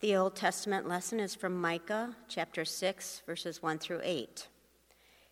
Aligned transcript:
The 0.00 0.14
Old 0.14 0.36
Testament 0.36 0.86
lesson 0.86 1.18
is 1.18 1.34
from 1.34 1.60
Micah 1.60 2.14
chapter 2.28 2.64
6, 2.64 3.22
verses 3.26 3.60
1 3.60 3.80
through 3.80 4.02
8. 4.04 4.46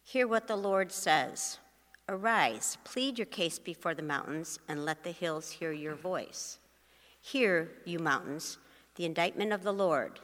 Hear 0.03 0.27
what 0.27 0.49
the 0.49 0.57
Lord 0.57 0.91
says 0.91 1.61
Arise, 2.09 2.77
plead 2.83 3.17
your 3.17 3.27
case 3.27 3.61
before 3.61 3.95
the 3.95 4.03
mountains, 4.03 4.59
and 4.67 4.85
let 4.85 5.05
the 5.05 5.13
hills 5.13 5.53
hear 5.53 5.71
your 5.71 5.95
voice. 5.95 6.59
Hear, 7.21 7.71
you 7.85 8.01
mountains, 8.01 8.59
the 8.97 9.05
indictment 9.05 9.53
of 9.53 9.63
the 9.63 9.73
Lord, 9.73 10.19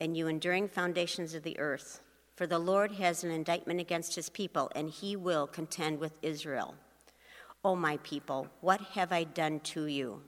and 0.00 0.16
you 0.16 0.26
enduring 0.26 0.68
foundations 0.68 1.34
of 1.34 1.42
the 1.42 1.58
earth. 1.58 2.00
For 2.34 2.46
the 2.46 2.58
Lord 2.58 2.92
has 2.92 3.24
an 3.24 3.30
indictment 3.30 3.78
against 3.78 4.14
his 4.14 4.30
people, 4.30 4.72
and 4.74 4.88
he 4.88 5.16
will 5.16 5.46
contend 5.46 5.98
with 6.00 6.18
Israel. 6.22 6.76
O 7.62 7.76
my 7.76 7.98
people, 7.98 8.48
what 8.62 8.80
have 8.94 9.12
I 9.12 9.24
done 9.24 9.60
to 9.60 9.84
you? 9.84 10.22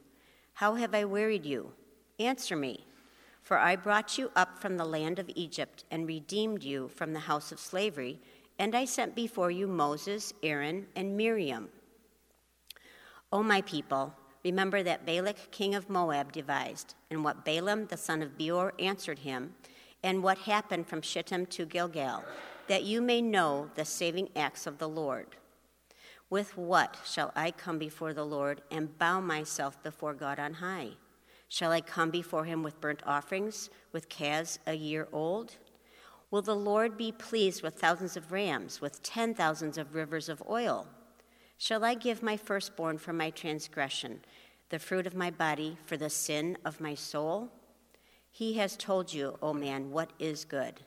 How 0.52 0.74
have 0.74 0.94
I 0.94 1.06
wearied 1.06 1.46
you? 1.46 1.72
Answer 2.18 2.56
me. 2.56 2.84
For 3.44 3.58
I 3.58 3.76
brought 3.76 4.16
you 4.16 4.30
up 4.34 4.58
from 4.58 4.78
the 4.78 4.86
land 4.86 5.18
of 5.18 5.30
Egypt 5.34 5.84
and 5.90 6.08
redeemed 6.08 6.64
you 6.64 6.88
from 6.88 7.12
the 7.12 7.20
house 7.20 7.52
of 7.52 7.60
slavery, 7.60 8.18
and 8.58 8.74
I 8.74 8.86
sent 8.86 9.14
before 9.14 9.50
you 9.50 9.66
Moses, 9.66 10.32
Aaron, 10.42 10.86
and 10.96 11.14
Miriam. 11.14 11.68
O 13.30 13.42
my 13.42 13.60
people, 13.60 14.14
remember 14.44 14.82
that 14.82 15.04
Balak 15.04 15.50
king 15.50 15.74
of 15.74 15.90
Moab 15.90 16.32
devised, 16.32 16.94
and 17.10 17.22
what 17.22 17.44
Balaam 17.44 17.86
the 17.86 17.98
son 17.98 18.22
of 18.22 18.38
Beor 18.38 18.72
answered 18.78 19.18
him, 19.18 19.54
and 20.02 20.22
what 20.22 20.38
happened 20.38 20.86
from 20.86 21.02
Shittim 21.02 21.44
to 21.46 21.66
Gilgal, 21.66 22.24
that 22.66 22.84
you 22.84 23.02
may 23.02 23.20
know 23.20 23.70
the 23.74 23.84
saving 23.84 24.30
acts 24.34 24.66
of 24.66 24.78
the 24.78 24.88
Lord. 24.88 25.36
With 26.30 26.56
what 26.56 26.96
shall 27.04 27.30
I 27.36 27.50
come 27.50 27.78
before 27.78 28.14
the 28.14 28.24
Lord 28.24 28.62
and 28.70 28.98
bow 28.98 29.20
myself 29.20 29.82
before 29.82 30.14
God 30.14 30.38
on 30.38 30.54
high? 30.54 30.92
Shall 31.54 31.70
I 31.70 31.82
come 31.82 32.10
before 32.10 32.46
him 32.46 32.64
with 32.64 32.80
burnt 32.80 33.04
offerings, 33.06 33.70
with 33.92 34.08
calves 34.08 34.58
a 34.66 34.74
year 34.74 35.06
old? 35.12 35.54
Will 36.32 36.42
the 36.42 36.56
Lord 36.56 36.96
be 36.96 37.12
pleased 37.12 37.62
with 37.62 37.76
thousands 37.78 38.16
of 38.16 38.32
rams, 38.32 38.80
with 38.80 39.04
ten 39.04 39.36
thousands 39.36 39.78
of 39.78 39.94
rivers 39.94 40.28
of 40.28 40.42
oil? 40.50 40.88
Shall 41.56 41.84
I 41.84 41.94
give 41.94 42.24
my 42.24 42.36
firstborn 42.36 42.98
for 42.98 43.12
my 43.12 43.30
transgression, 43.30 44.24
the 44.70 44.80
fruit 44.80 45.06
of 45.06 45.14
my 45.14 45.30
body 45.30 45.78
for 45.86 45.96
the 45.96 46.10
sin 46.10 46.58
of 46.64 46.80
my 46.80 46.96
soul? 46.96 47.52
He 48.32 48.54
has 48.54 48.76
told 48.76 49.14
you, 49.14 49.38
O 49.40 49.52
man, 49.52 49.92
what 49.92 50.12
is 50.18 50.44
good. 50.44 50.80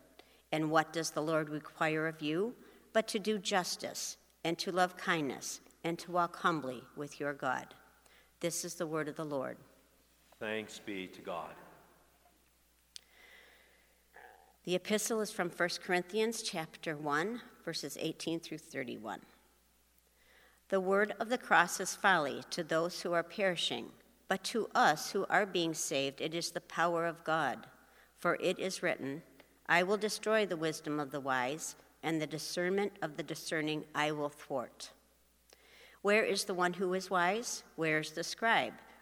And 0.51 0.69
what 0.69 0.91
does 0.91 1.11
the 1.11 1.23
Lord 1.23 1.47
require 1.47 2.07
of 2.07 2.21
you? 2.21 2.53
But 2.91 3.07
to 3.07 3.19
do 3.19 3.37
justice, 3.37 4.17
and 4.43 4.57
to 4.57 4.73
love 4.73 4.97
kindness, 4.97 5.61
and 5.85 5.97
to 5.99 6.11
walk 6.11 6.35
humbly 6.35 6.83
with 6.97 7.21
your 7.21 7.31
God. 7.31 7.73
This 8.41 8.65
is 8.65 8.75
the 8.75 8.85
word 8.85 9.07
of 9.07 9.15
the 9.15 9.23
Lord. 9.23 9.55
Thanks 10.39 10.79
be 10.85 11.07
to 11.07 11.21
God. 11.21 11.55
The 14.65 14.75
epistle 14.75 15.19
is 15.21 15.31
from 15.31 15.49
1 15.49 15.69
Corinthians 15.83 16.43
chapter 16.43 16.95
1 16.95 17.41
verses 17.65 17.97
18 17.99 18.39
through 18.39 18.59
31. 18.59 19.19
The 20.69 20.79
word 20.79 21.15
of 21.19 21.29
the 21.29 21.39
cross 21.39 21.79
is 21.79 21.95
folly 21.95 22.43
to 22.51 22.63
those 22.63 23.01
who 23.01 23.13
are 23.13 23.23
perishing, 23.23 23.87
but 24.27 24.43
to 24.43 24.67
us 24.75 25.11
who 25.11 25.25
are 25.27 25.47
being 25.47 25.73
saved 25.73 26.21
it 26.21 26.35
is 26.35 26.51
the 26.51 26.61
power 26.61 27.07
of 27.07 27.23
God. 27.23 27.65
For 28.19 28.35
it 28.35 28.59
is 28.59 28.83
written, 28.83 29.23
I 29.67 29.81
will 29.81 29.97
destroy 29.97 30.45
the 30.45 30.55
wisdom 30.55 30.99
of 30.99 31.09
the 31.09 31.19
wise, 31.19 31.75
and 32.03 32.21
the 32.21 32.27
discernment 32.27 32.93
of 33.01 33.17
the 33.17 33.23
discerning 33.23 33.85
I 33.95 34.11
will 34.11 34.29
thwart. 34.29 34.91
Where 36.03 36.23
is 36.23 36.43
the 36.43 36.53
one 36.53 36.73
who 36.73 36.93
is 36.93 37.09
wise? 37.09 37.63
Where 37.75 37.97
is 37.99 38.11
the 38.11 38.23
scribe? 38.23 38.73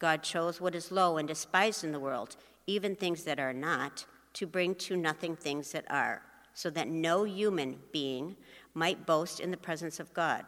God 0.00 0.22
chose 0.22 0.60
what 0.60 0.74
is 0.74 0.90
low 0.90 1.18
and 1.18 1.28
despised 1.28 1.84
in 1.84 1.92
the 1.92 2.00
world, 2.00 2.36
even 2.66 2.96
things 2.96 3.22
that 3.24 3.38
are 3.38 3.52
not, 3.52 4.06
to 4.32 4.46
bring 4.46 4.74
to 4.76 4.96
nothing 4.96 5.36
things 5.36 5.70
that 5.72 5.84
are, 5.90 6.22
so 6.54 6.70
that 6.70 6.88
no 6.88 7.24
human 7.24 7.78
being 7.92 8.36
might 8.74 9.06
boast 9.06 9.40
in 9.40 9.50
the 9.50 9.56
presence 9.56 10.00
of 10.00 10.14
God. 10.14 10.46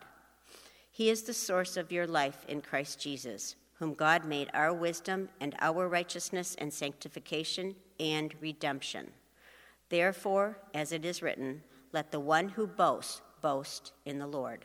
He 0.90 1.10
is 1.10 1.22
the 1.22 1.34
source 1.34 1.76
of 1.76 1.92
your 1.92 2.06
life 2.06 2.44
in 2.48 2.62
Christ 2.62 2.98
Jesus, 2.98 3.56
whom 3.74 3.94
God 3.94 4.24
made 4.24 4.48
our 4.54 4.72
wisdom 4.72 5.28
and 5.40 5.54
our 5.60 5.88
righteousness 5.88 6.56
and 6.58 6.72
sanctification 6.72 7.74
and 8.00 8.34
redemption. 8.40 9.10
Therefore, 9.90 10.58
as 10.72 10.92
it 10.92 11.04
is 11.04 11.22
written, 11.22 11.62
let 11.92 12.10
the 12.10 12.20
one 12.20 12.48
who 12.48 12.66
boasts 12.66 13.20
boast 13.42 13.92
in 14.06 14.18
the 14.18 14.26
Lord. 14.26 14.64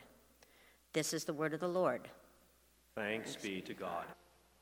This 0.94 1.12
is 1.12 1.24
the 1.24 1.34
word 1.34 1.52
of 1.52 1.60
the 1.60 1.68
Lord. 1.68 2.08
Thanks 2.94 3.36
be 3.36 3.60
to 3.62 3.74
God. 3.74 4.06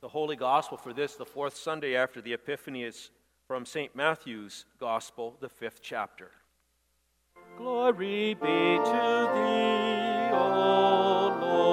The 0.03 0.09
Holy 0.09 0.37
Gospel 0.37 0.77
for 0.77 0.93
this, 0.93 1.15
the 1.15 1.25
fourth 1.25 1.57
Sunday 1.57 1.97
after 1.97 2.21
the 2.21 2.35
Epiphany, 2.35 2.85
is 2.85 3.11
from 3.47 3.65
St. 3.65 3.97
Matthew's 3.97 4.67
Gospel, 4.79 5.37
the 5.41 5.49
fifth 5.49 5.81
chapter. 5.83 6.31
Glory 7.57 8.35
be 8.35 8.77
to 8.77 9.31
thee, 9.35 10.29
O 10.35 11.39
Lord. 11.41 11.67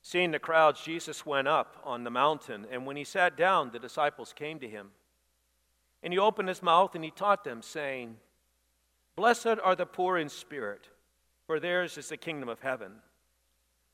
Seeing 0.00 0.30
the 0.30 0.38
crowds, 0.38 0.80
Jesus 0.82 1.26
went 1.26 1.46
up 1.46 1.76
on 1.84 2.04
the 2.04 2.10
mountain, 2.10 2.66
and 2.70 2.86
when 2.86 2.96
he 2.96 3.04
sat 3.04 3.36
down, 3.36 3.70
the 3.70 3.78
disciples 3.78 4.32
came 4.32 4.58
to 4.60 4.68
him. 4.68 4.92
And 6.02 6.10
he 6.12 6.18
opened 6.18 6.48
his 6.48 6.62
mouth 6.62 6.94
and 6.94 7.04
he 7.04 7.10
taught 7.10 7.44
them, 7.44 7.60
saying, 7.60 8.16
Blessed 9.14 9.58
are 9.62 9.76
the 9.76 9.84
poor 9.84 10.16
in 10.16 10.30
spirit, 10.30 10.88
for 11.46 11.60
theirs 11.60 11.98
is 11.98 12.08
the 12.08 12.16
kingdom 12.16 12.48
of 12.48 12.60
heaven. 12.60 12.92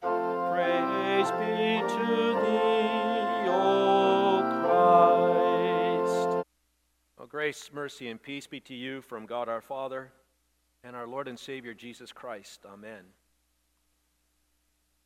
Praise 0.00 1.30
be 1.32 1.80
to 1.88 2.06
thee, 2.42 3.48
O 3.48 4.42
Christ. 5.94 6.46
Oh, 7.18 7.26
grace, 7.26 7.70
mercy, 7.72 8.08
and 8.08 8.22
peace 8.22 8.46
be 8.46 8.60
to 8.60 8.74
you 8.74 9.00
from 9.02 9.26
God 9.26 9.48
our 9.48 9.60
Father 9.60 10.12
and 10.84 10.94
our 10.94 11.06
Lord 11.06 11.28
and 11.28 11.38
Savior 11.38 11.74
Jesus 11.74 12.12
Christ. 12.12 12.60
Amen. 12.66 13.04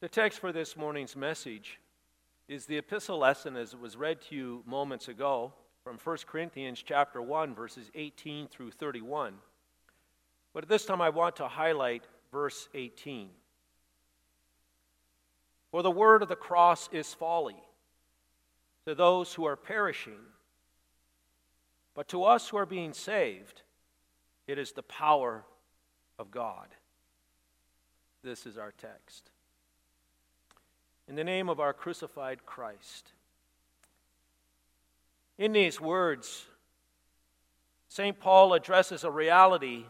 The 0.00 0.09
text 0.09 0.41
for 0.41 0.53
this 0.53 0.77
morning's 0.77 1.17
message 1.17 1.79
is 2.49 2.67
the 2.67 2.79
epistle 2.79 3.19
lesson 3.19 3.56
as 3.56 3.73
it 3.73 3.81
was 3.81 3.97
read 3.97 4.21
to 4.23 4.35
you 4.35 4.62
moments 4.67 5.09
ago 5.09 5.53
from 5.85 5.97
1 6.03 6.19
Corinthians 6.27 6.83
chapter 6.85 7.23
1 7.23 7.55
verses 7.55 7.91
18 7.94 8.49
through 8.49 8.73
31. 8.73 9.35
But 10.53 10.65
at 10.65 10.69
this 10.69 10.85
time 10.85 11.00
I 11.00 11.09
want 11.09 11.37
to 11.37 11.49
highlight 11.49 12.05
verse 12.31 12.69
18. 12.75 13.31
For 15.72 15.82
the 15.82 15.90
word 15.90 16.22
of 16.22 16.28
the 16.28 16.36
cross 16.36 16.88
is 16.92 17.14
folly 17.14 17.56
to 18.84 18.94
those 18.94 19.32
who 19.32 19.46
are 19.46 19.56
perishing, 19.56 20.20
but 21.94 22.08
to 22.08 22.24
us 22.24 22.48
who 22.48 22.58
are 22.58 22.66
being 22.66 22.92
saved, 22.92 23.62
it 24.46 24.58
is 24.58 24.72
the 24.72 24.82
power 24.82 25.44
of 26.19 26.30
God. 26.30 26.69
This 28.22 28.46
is 28.46 28.58
our 28.58 28.72
text. 28.72 29.30
In 31.08 31.16
the 31.16 31.24
name 31.24 31.48
of 31.48 31.58
our 31.58 31.72
crucified 31.72 32.44
Christ. 32.44 33.12
In 35.38 35.52
these 35.52 35.80
words, 35.80 36.44
St. 37.88 38.20
Paul 38.20 38.52
addresses 38.52 39.04
a 39.04 39.10
reality 39.10 39.84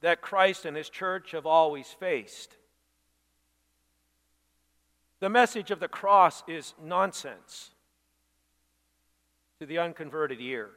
that 0.00 0.22
Christ 0.22 0.64
and 0.64 0.76
his 0.76 0.88
church 0.88 1.32
have 1.32 1.46
always 1.46 1.88
faced. 1.88 2.57
The 5.20 5.28
message 5.28 5.70
of 5.70 5.80
the 5.80 5.88
cross 5.88 6.44
is 6.46 6.74
nonsense 6.82 7.70
to 9.58 9.66
the 9.66 9.78
unconverted 9.78 10.40
ear. 10.40 10.70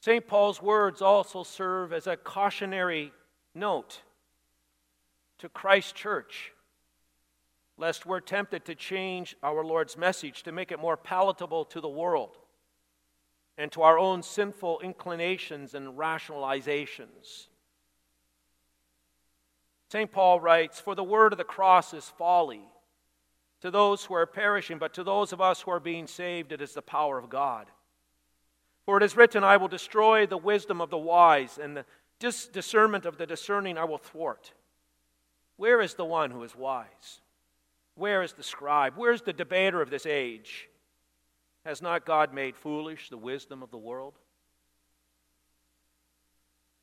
St. 0.00 0.26
Paul's 0.26 0.60
words 0.60 1.00
also 1.00 1.42
serve 1.42 1.92
as 1.92 2.06
a 2.06 2.16
cautionary 2.16 3.12
note 3.54 4.02
to 5.38 5.48
Christ's 5.48 5.92
church, 5.92 6.52
lest 7.78 8.06
we're 8.06 8.20
tempted 8.20 8.64
to 8.66 8.74
change 8.74 9.34
our 9.42 9.64
Lord's 9.64 9.96
message 9.96 10.42
to 10.42 10.52
make 10.52 10.70
it 10.70 10.78
more 10.78 10.96
palatable 10.96 11.64
to 11.64 11.80
the 11.80 11.88
world 11.88 12.36
and 13.58 13.72
to 13.72 13.82
our 13.82 13.98
own 13.98 14.22
sinful 14.22 14.80
inclinations 14.80 15.74
and 15.74 15.96
rationalizations. 15.98 17.48
St. 19.88 20.10
Paul 20.10 20.40
writes, 20.40 20.80
For 20.80 20.94
the 20.94 21.04
word 21.04 21.32
of 21.32 21.38
the 21.38 21.44
cross 21.44 21.94
is 21.94 22.08
folly 22.08 22.62
to 23.60 23.70
those 23.70 24.04
who 24.04 24.14
are 24.14 24.26
perishing, 24.26 24.78
but 24.78 24.94
to 24.94 25.04
those 25.04 25.32
of 25.32 25.40
us 25.40 25.62
who 25.62 25.70
are 25.70 25.80
being 25.80 26.06
saved, 26.06 26.52
it 26.52 26.60
is 26.60 26.74
the 26.74 26.82
power 26.82 27.18
of 27.18 27.30
God. 27.30 27.66
For 28.84 28.96
it 28.96 29.02
is 29.02 29.16
written, 29.16 29.42
I 29.42 29.56
will 29.56 29.68
destroy 29.68 30.26
the 30.26 30.36
wisdom 30.36 30.80
of 30.80 30.90
the 30.90 30.98
wise, 30.98 31.58
and 31.60 31.76
the 31.76 31.84
dis- 32.18 32.46
discernment 32.46 33.06
of 33.06 33.16
the 33.16 33.26
discerning 33.26 33.78
I 33.78 33.84
will 33.84 33.98
thwart. 33.98 34.52
Where 35.56 35.80
is 35.80 35.94
the 35.94 36.04
one 36.04 36.30
who 36.30 36.42
is 36.42 36.54
wise? 36.54 37.20
Where 37.94 38.22
is 38.22 38.34
the 38.34 38.42
scribe? 38.42 38.94
Where 38.96 39.12
is 39.12 39.22
the 39.22 39.32
debater 39.32 39.80
of 39.80 39.90
this 39.90 40.06
age? 40.06 40.68
Has 41.64 41.80
not 41.80 42.04
God 42.04 42.32
made 42.32 42.56
foolish 42.56 43.08
the 43.08 43.16
wisdom 43.16 43.62
of 43.62 43.70
the 43.70 43.78
world? 43.78 44.14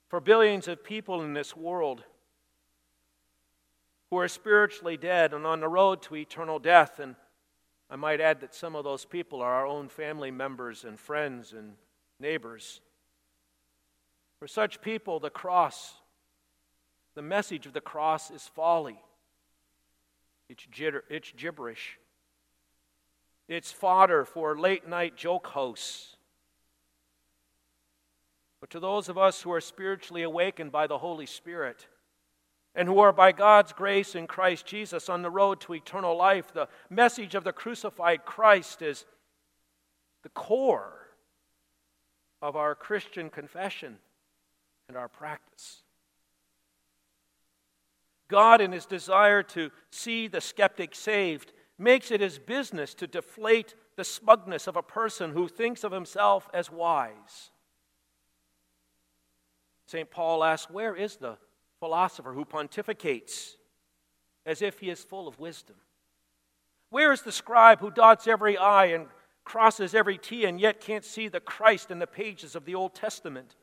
For 0.10 0.20
billions 0.20 0.68
of 0.68 0.84
people 0.84 1.22
in 1.22 1.34
this 1.34 1.56
world, 1.56 2.04
who 4.14 4.20
are 4.20 4.28
spiritually 4.28 4.96
dead 4.96 5.34
and 5.34 5.44
on 5.44 5.60
the 5.60 5.68
road 5.68 6.00
to 6.00 6.16
eternal 6.16 6.60
death. 6.60 7.00
And 7.00 7.16
I 7.90 7.96
might 7.96 8.22
add 8.22 8.42
that 8.42 8.54
some 8.54 8.76
of 8.76 8.84
those 8.84 9.06
people 9.06 9.42
are 9.42 9.56
our 9.56 9.66
own 9.66 9.90
family 9.90 10.30
members 10.30 10.84
and 10.84 11.00
friends 11.00 11.52
and 11.52 11.74
neighbors. 12.20 12.80
For 14.38 14.48
such 14.48 14.82
people, 14.82 15.20
the 15.20 15.32
cross, 15.32 15.96
the 17.16 17.24
message 17.24 17.66
of 17.66 17.74
the 17.74 17.82
cross 17.82 18.30
is 18.30 18.48
folly. 18.54 19.00
It's, 20.48 20.68
jitter, 20.72 21.02
it's 21.10 21.34
gibberish. 21.36 21.98
It's 23.48 23.72
fodder 23.72 24.26
for 24.26 24.56
late 24.56 24.88
night 24.88 25.18
joke 25.18 25.48
hosts. 25.48 26.18
But 28.62 28.70
to 28.70 28.80
those 28.80 29.10
of 29.10 29.18
us 29.18 29.42
who 29.42 29.52
are 29.52 29.60
spiritually 29.60 30.22
awakened 30.22 30.72
by 30.72 30.86
the 30.86 31.00
Holy 31.00 31.26
Spirit, 31.26 31.88
and 32.76 32.88
who 32.88 33.00
are 33.00 33.14
by 33.14 33.32
God's 33.32 33.72
grace 33.74 34.16
in 34.16 34.28
Christ 34.28 34.66
Jesus 34.66 35.10
on 35.10 35.22
the 35.22 35.30
road 35.30 35.62
to 35.62 35.76
eternal 35.76 36.18
life. 36.18 36.52
The 36.54 36.68
message 36.90 37.36
of 37.36 37.44
the 37.44 37.54
crucified 37.54 38.26
Christ 38.26 38.82
is 38.82 39.06
the 40.24 40.30
core 40.30 41.08
of 42.42 42.56
our 42.56 42.76
Christian 42.76 43.30
confession 43.30 43.98
and 44.88 44.98
our 44.98 45.08
practice. 45.08 45.84
God, 48.28 48.62
in 48.62 48.72
his 48.72 48.86
desire 48.86 49.44
to 49.44 49.70
see 49.92 50.28
the 50.28 50.42
skeptic 50.42 50.96
saved, 50.96 51.54
makes 51.78 52.10
it 52.10 52.22
his 52.22 52.40
business 52.40 52.94
to 52.96 53.06
deflate 53.06 53.76
the 53.96 54.04
smugness 54.04 54.66
of 54.66 54.76
a 54.76 54.82
person 54.82 55.32
who 55.32 55.48
thinks 55.48 55.84
of 55.84 55.92
himself 55.92 56.50
as 56.54 56.72
wise. 56.72 57.52
St. 59.86 60.10
Paul 60.10 60.44
asks, 60.44 60.72
Where 60.72 60.96
is 60.96 61.18
the 61.18 61.38
philosopher 61.84 62.32
who 62.32 62.46
pontificates 62.46 63.58
as 64.46 64.62
if 64.62 64.80
he 64.80 64.90
is 64.90 65.04
full 65.04 65.28
of 65.28 65.38
wisdom? 65.38 65.76
Where 66.92 67.12
is 67.12 67.24
the 67.24 67.32
scribe 67.34 67.82
who 67.82 67.92
dots 67.92 68.26
every 68.26 68.56
I 68.58 68.86
and 68.86 69.08
crosses 69.44 69.94
every 69.94 70.18
T 70.18 70.46
and 70.46 70.62
yet 70.62 70.80
can't 70.80 71.04
see 71.04 71.28
the 71.28 71.42
Christ 71.42 71.92
in 71.92 72.00
the 72.00 72.08
pages 72.08 72.56
of 72.56 72.64
the 72.64 72.74
Old 72.74 72.96
Testament? 72.96 73.58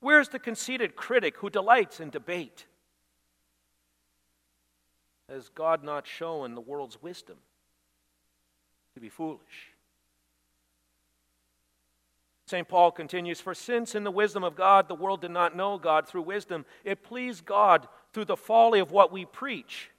Where 0.00 0.18
is 0.18 0.30
the 0.30 0.40
conceited 0.40 0.96
critic 0.96 1.36
who 1.36 1.50
delights 1.50 2.00
in 2.00 2.10
debate? 2.10 2.66
Has 5.28 5.50
God 5.50 5.84
not 5.84 6.08
shown 6.08 6.56
the 6.56 6.60
world's 6.60 7.00
wisdom 7.00 7.36
to 8.94 9.00
be 9.00 9.08
foolish? 9.08 9.70
St. 12.50 12.66
Paul 12.66 12.90
continues 12.90 13.40
For 13.40 13.54
since 13.54 13.94
in 13.94 14.02
the 14.02 14.10
wisdom 14.10 14.42
of 14.42 14.56
God 14.56 14.88
the 14.88 14.94
world 14.96 15.20
did 15.20 15.30
not 15.30 15.56
know 15.56 15.78
God 15.78 16.08
through 16.08 16.22
wisdom, 16.22 16.66
it 16.84 17.04
pleased 17.04 17.46
God 17.46 17.86
through 18.12 18.24
the 18.24 18.36
folly 18.36 18.80
of 18.80 18.90
what 18.90 19.12
we 19.12 19.24
preach 19.24 19.90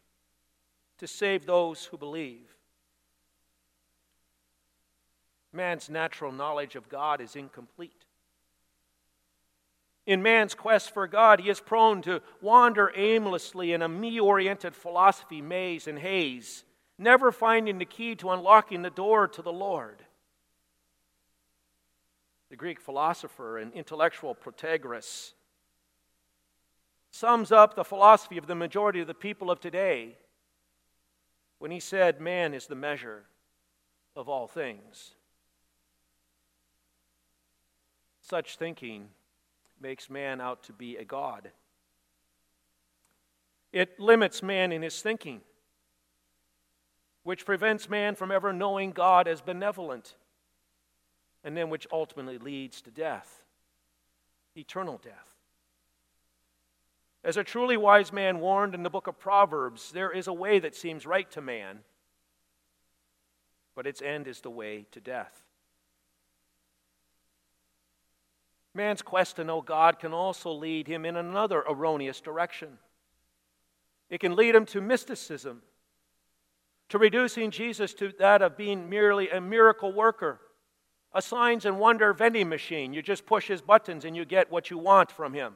to 0.97 1.07
save 1.07 1.45
those 1.45 1.85
who 1.85 1.97
believe. 1.97 2.53
Man's 5.53 5.89
natural 5.89 6.33
knowledge 6.33 6.75
of 6.75 6.89
God 6.89 7.21
is 7.21 7.37
incomplete. 7.37 8.05
In 10.05 10.21
man's 10.21 10.53
quest 10.53 10.93
for 10.93 11.07
God, 11.07 11.39
he 11.39 11.49
is 11.49 11.61
prone 11.61 12.01
to 12.01 12.21
wander 12.41 12.91
aimlessly 12.95 13.71
in 13.71 13.81
a 13.81 13.87
me 13.87 14.19
oriented 14.19 14.75
philosophy 14.75 15.41
maze 15.41 15.87
and 15.87 15.99
haze, 15.99 16.65
never 16.97 17.31
finding 17.31 17.77
the 17.77 17.85
key 17.85 18.15
to 18.15 18.31
unlocking 18.31 18.81
the 18.81 18.89
door 18.89 19.27
to 19.29 19.41
the 19.41 19.53
Lord 19.53 20.03
the 22.51 22.57
Greek 22.57 22.81
philosopher 22.81 23.57
and 23.57 23.71
intellectual 23.71 24.35
Protagoras, 24.35 25.31
sums 27.09 27.49
up 27.49 27.75
the 27.75 27.85
philosophy 27.85 28.37
of 28.37 28.45
the 28.45 28.55
majority 28.55 28.99
of 28.99 29.07
the 29.07 29.13
people 29.13 29.49
of 29.49 29.61
today 29.61 30.17
when 31.59 31.71
he 31.71 31.79
said, 31.79 32.19
Man 32.19 32.53
is 32.53 32.67
the 32.67 32.75
measure 32.75 33.23
of 34.17 34.27
all 34.27 34.47
things. 34.47 35.13
Such 38.19 38.57
thinking 38.57 39.07
makes 39.79 40.09
man 40.09 40.41
out 40.41 40.61
to 40.63 40.73
be 40.73 40.97
a 40.97 41.05
god. 41.05 41.51
It 43.71 43.97
limits 43.97 44.43
man 44.43 44.73
in 44.73 44.81
his 44.81 45.01
thinking, 45.01 45.39
which 47.23 47.45
prevents 47.45 47.89
man 47.89 48.15
from 48.15 48.29
ever 48.29 48.51
knowing 48.51 48.91
God 48.91 49.29
as 49.29 49.39
benevolent 49.39 50.15
and 51.43 51.57
then 51.57 51.69
which 51.69 51.87
ultimately 51.91 52.37
leads 52.37 52.81
to 52.81 52.91
death, 52.91 53.43
eternal 54.55 54.99
death. 55.03 55.35
As 57.23 57.37
a 57.37 57.43
truly 57.43 57.77
wise 57.77 58.11
man 58.11 58.39
warned 58.39 58.73
in 58.73 58.83
the 58.83 58.89
book 58.89 59.07
of 59.07 59.19
Proverbs, 59.19 59.91
there 59.91 60.11
is 60.11 60.27
a 60.27 60.33
way 60.33 60.59
that 60.59 60.75
seems 60.75 61.05
right 61.05 61.29
to 61.31 61.41
man, 61.41 61.79
but 63.75 63.85
its 63.85 64.01
end 64.01 64.27
is 64.27 64.41
the 64.41 64.49
way 64.49 64.85
to 64.91 64.99
death. 64.99 65.43
Man's 68.73 69.01
quest 69.01 69.35
to 69.35 69.43
know 69.43 69.61
God 69.61 69.99
can 69.99 70.13
also 70.13 70.51
lead 70.51 70.87
him 70.87 71.05
in 71.05 71.15
another 71.15 71.63
erroneous 71.69 72.21
direction. 72.21 72.77
It 74.09 74.19
can 74.19 74.35
lead 74.35 74.55
him 74.55 74.65
to 74.67 74.81
mysticism, 74.81 75.61
to 76.89 76.97
reducing 76.97 77.51
Jesus 77.51 77.93
to 77.95 78.11
that 78.19 78.41
of 78.41 78.57
being 78.57 78.89
merely 78.89 79.29
a 79.29 79.41
miracle 79.41 79.93
worker 79.93 80.39
a 81.13 81.21
signs 81.21 81.65
and 81.65 81.79
wonder 81.79 82.13
vending 82.13 82.49
machine. 82.49 82.93
You 82.93 83.01
just 83.01 83.25
push 83.25 83.47
his 83.47 83.61
buttons 83.61 84.05
and 84.05 84.15
you 84.15 84.25
get 84.25 84.51
what 84.51 84.69
you 84.69 84.77
want 84.77 85.11
from 85.11 85.33
him. 85.33 85.55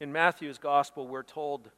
In 0.00 0.12
Matthew's 0.12 0.58
gospel, 0.58 1.06
we're 1.06 1.22
told 1.22 1.70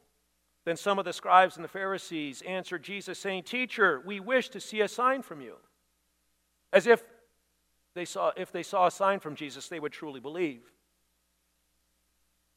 then 0.65 0.77
some 0.77 0.97
of 0.97 1.05
the 1.05 1.13
scribes 1.13 1.57
and 1.57 1.63
the 1.63 1.69
Pharisees 1.69 2.41
answered 2.41 2.83
Jesus, 2.83 3.19
saying, 3.19 3.43
Teacher, 3.43 4.01
we 4.03 4.19
wish 4.19 4.49
to 4.49 4.59
see 4.59 4.81
a 4.81 4.87
sign 4.87 5.21
from 5.21 5.39
you. 5.41 5.57
As 6.73 6.87
if 6.87 7.03
They 7.93 8.05
saw, 8.05 8.31
if 8.35 8.51
they 8.51 8.63
saw 8.63 8.87
a 8.87 8.91
sign 8.91 9.19
from 9.19 9.35
Jesus, 9.35 9.69
they 9.69 9.79
would 9.79 9.93
truly 9.93 10.19
believe. 10.19 10.61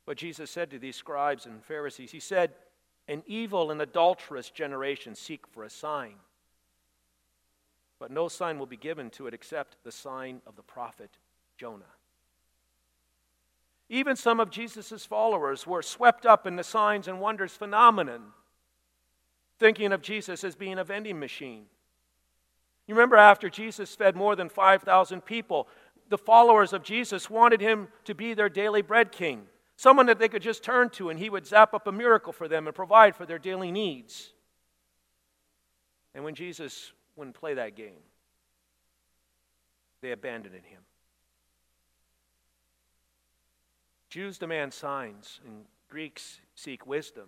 But 0.04 0.16
Jesus 0.16 0.50
said 0.50 0.70
to 0.70 0.78
these 0.78 0.96
scribes 0.96 1.46
and 1.46 1.62
Pharisees, 1.62 2.10
He 2.10 2.20
said, 2.20 2.54
An 3.06 3.22
evil 3.26 3.70
and 3.70 3.80
adulterous 3.80 4.50
generation 4.50 5.14
seek 5.14 5.46
for 5.46 5.64
a 5.64 5.70
sign. 5.70 6.14
But 7.98 8.10
no 8.10 8.28
sign 8.28 8.58
will 8.58 8.66
be 8.66 8.76
given 8.76 9.10
to 9.10 9.26
it 9.26 9.34
except 9.34 9.76
the 9.84 9.92
sign 9.92 10.40
of 10.46 10.56
the 10.56 10.62
prophet 10.62 11.10
Jonah. 11.56 11.84
Even 13.88 14.16
some 14.16 14.38
of 14.38 14.50
Jesus' 14.50 15.06
followers 15.06 15.66
were 15.66 15.82
swept 15.82 16.26
up 16.26 16.46
in 16.46 16.56
the 16.56 16.64
signs 16.64 17.08
and 17.08 17.20
wonders 17.20 17.54
phenomenon, 17.54 18.32
thinking 19.58 19.92
of 19.92 20.02
Jesus 20.02 20.44
as 20.44 20.54
being 20.54 20.78
a 20.78 20.84
vending 20.84 21.18
machine. 21.18 21.64
You 22.86 22.94
remember 22.94 23.16
after 23.16 23.48
Jesus 23.48 23.94
fed 23.94 24.14
more 24.14 24.36
than 24.36 24.48
5,000 24.48 25.24
people, 25.24 25.68
the 26.08 26.18
followers 26.18 26.72
of 26.72 26.82
Jesus 26.82 27.28
wanted 27.28 27.60
him 27.60 27.88
to 28.04 28.14
be 28.14 28.34
their 28.34 28.48
daily 28.48 28.82
bread 28.82 29.10
king, 29.10 29.46
someone 29.76 30.06
that 30.06 30.18
they 30.18 30.28
could 30.28 30.42
just 30.42 30.62
turn 30.62 30.90
to 30.90 31.10
and 31.10 31.18
he 31.18 31.30
would 31.30 31.46
zap 31.46 31.74
up 31.74 31.86
a 31.86 31.92
miracle 31.92 32.32
for 32.32 32.48
them 32.48 32.66
and 32.66 32.74
provide 32.74 33.16
for 33.16 33.26
their 33.26 33.38
daily 33.38 33.72
needs. 33.72 34.32
And 36.14 36.24
when 36.24 36.34
Jesus 36.34 36.92
wouldn't 37.18 37.36
play 37.36 37.54
that 37.54 37.76
game, 37.76 38.02
they 40.00 40.12
abandoned 40.12 40.54
him. 40.54 40.82
Jews 44.08 44.38
demand 44.38 44.72
signs, 44.72 45.40
and 45.44 45.64
Greeks 45.90 46.40
seek 46.54 46.86
wisdom. 46.86 47.26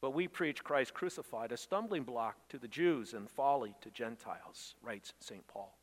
But 0.00 0.14
we 0.14 0.28
preach 0.28 0.64
Christ 0.64 0.94
crucified, 0.94 1.52
a 1.52 1.56
stumbling 1.56 2.04
block 2.04 2.36
to 2.48 2.58
the 2.58 2.68
Jews 2.68 3.12
and 3.12 3.28
folly 3.28 3.74
to 3.82 3.90
Gentiles, 3.90 4.76
writes 4.82 5.12
St. 5.20 5.46
Paul. 5.46 5.76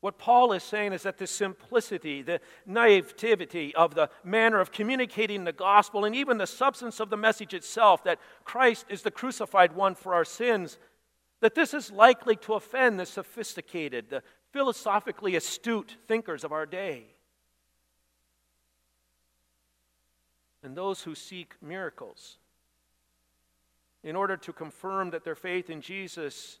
What 0.00 0.16
Paul 0.16 0.52
is 0.52 0.62
saying 0.62 0.94
is 0.94 1.02
that 1.02 1.18
the 1.18 1.26
simplicity, 1.26 2.22
the 2.22 2.40
naivety 2.64 3.74
of 3.74 3.94
the 3.94 4.08
manner 4.24 4.58
of 4.58 4.72
communicating 4.72 5.44
the 5.44 5.52
gospel, 5.52 6.06
and 6.06 6.16
even 6.16 6.38
the 6.38 6.46
substance 6.46 7.00
of 7.00 7.10
the 7.10 7.18
message 7.18 7.52
itself, 7.52 8.02
that 8.04 8.18
Christ 8.44 8.86
is 8.88 9.02
the 9.02 9.10
crucified 9.10 9.74
one 9.74 9.94
for 9.94 10.14
our 10.14 10.24
sins, 10.24 10.78
that 11.40 11.54
this 11.54 11.74
is 11.74 11.90
likely 11.90 12.36
to 12.36 12.54
offend 12.54 12.98
the 12.98 13.04
sophisticated, 13.04 14.08
the 14.08 14.22
philosophically 14.52 15.36
astute 15.36 15.96
thinkers 16.08 16.44
of 16.44 16.52
our 16.52 16.66
day. 16.66 17.04
And 20.62 20.74
those 20.74 21.02
who 21.02 21.14
seek 21.14 21.54
miracles 21.62 22.38
in 24.02 24.16
order 24.16 24.36
to 24.38 24.52
confirm 24.52 25.10
that 25.10 25.24
their 25.24 25.34
faith 25.34 25.68
in 25.68 25.82
Jesus 25.82 26.58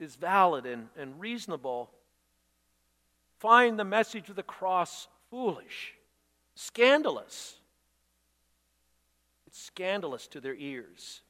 is 0.00 0.16
valid 0.16 0.66
and, 0.66 0.88
and 0.96 1.20
reasonable 1.20 1.90
find 3.38 3.78
the 3.78 3.84
message 3.84 4.28
of 4.28 4.36
the 4.36 4.42
cross 4.42 5.08
foolish, 5.30 5.94
scandalous. 6.54 7.56
It's 9.46 9.60
scandalous 9.60 10.26
to 10.28 10.40
their 10.40 10.54
ears, 10.54 11.22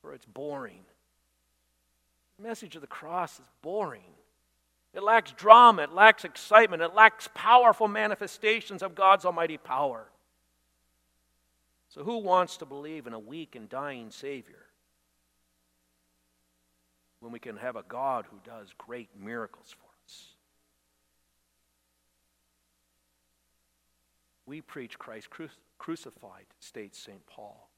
for 0.00 0.14
it's 0.14 0.24
boring. 0.24 0.84
The 2.38 2.48
message 2.48 2.76
of 2.76 2.80
the 2.80 2.86
cross 2.86 3.38
is 3.38 3.46
boring. 3.60 4.14
It 4.94 5.02
lacks 5.02 5.32
drama, 5.32 5.82
it 5.82 5.92
lacks 5.92 6.24
excitement, 6.24 6.82
it 6.82 6.94
lacks 6.94 7.28
powerful 7.34 7.88
manifestations 7.88 8.82
of 8.82 8.94
God's 8.94 9.24
almighty 9.24 9.58
power. 9.58 10.06
So, 11.88 12.04
who 12.04 12.18
wants 12.18 12.56
to 12.58 12.66
believe 12.66 13.06
in 13.06 13.12
a 13.12 13.18
weak 13.18 13.54
and 13.54 13.68
dying 13.68 14.10
Savior 14.10 14.66
when 17.22 17.30
we 17.30 17.38
can 17.38 17.56
have 17.56 17.76
a 17.76 17.84
God 17.88 18.26
who 18.28 18.38
does 18.44 18.74
great 18.76 19.08
miracles 19.16 19.72
for 19.78 19.86
us? 20.04 20.26
We 24.44 24.60
preach 24.60 24.98
Christ 24.98 25.28
crucified, 25.78 26.46
states 26.58 26.98
St. 26.98 27.24
Paul. 27.28 27.70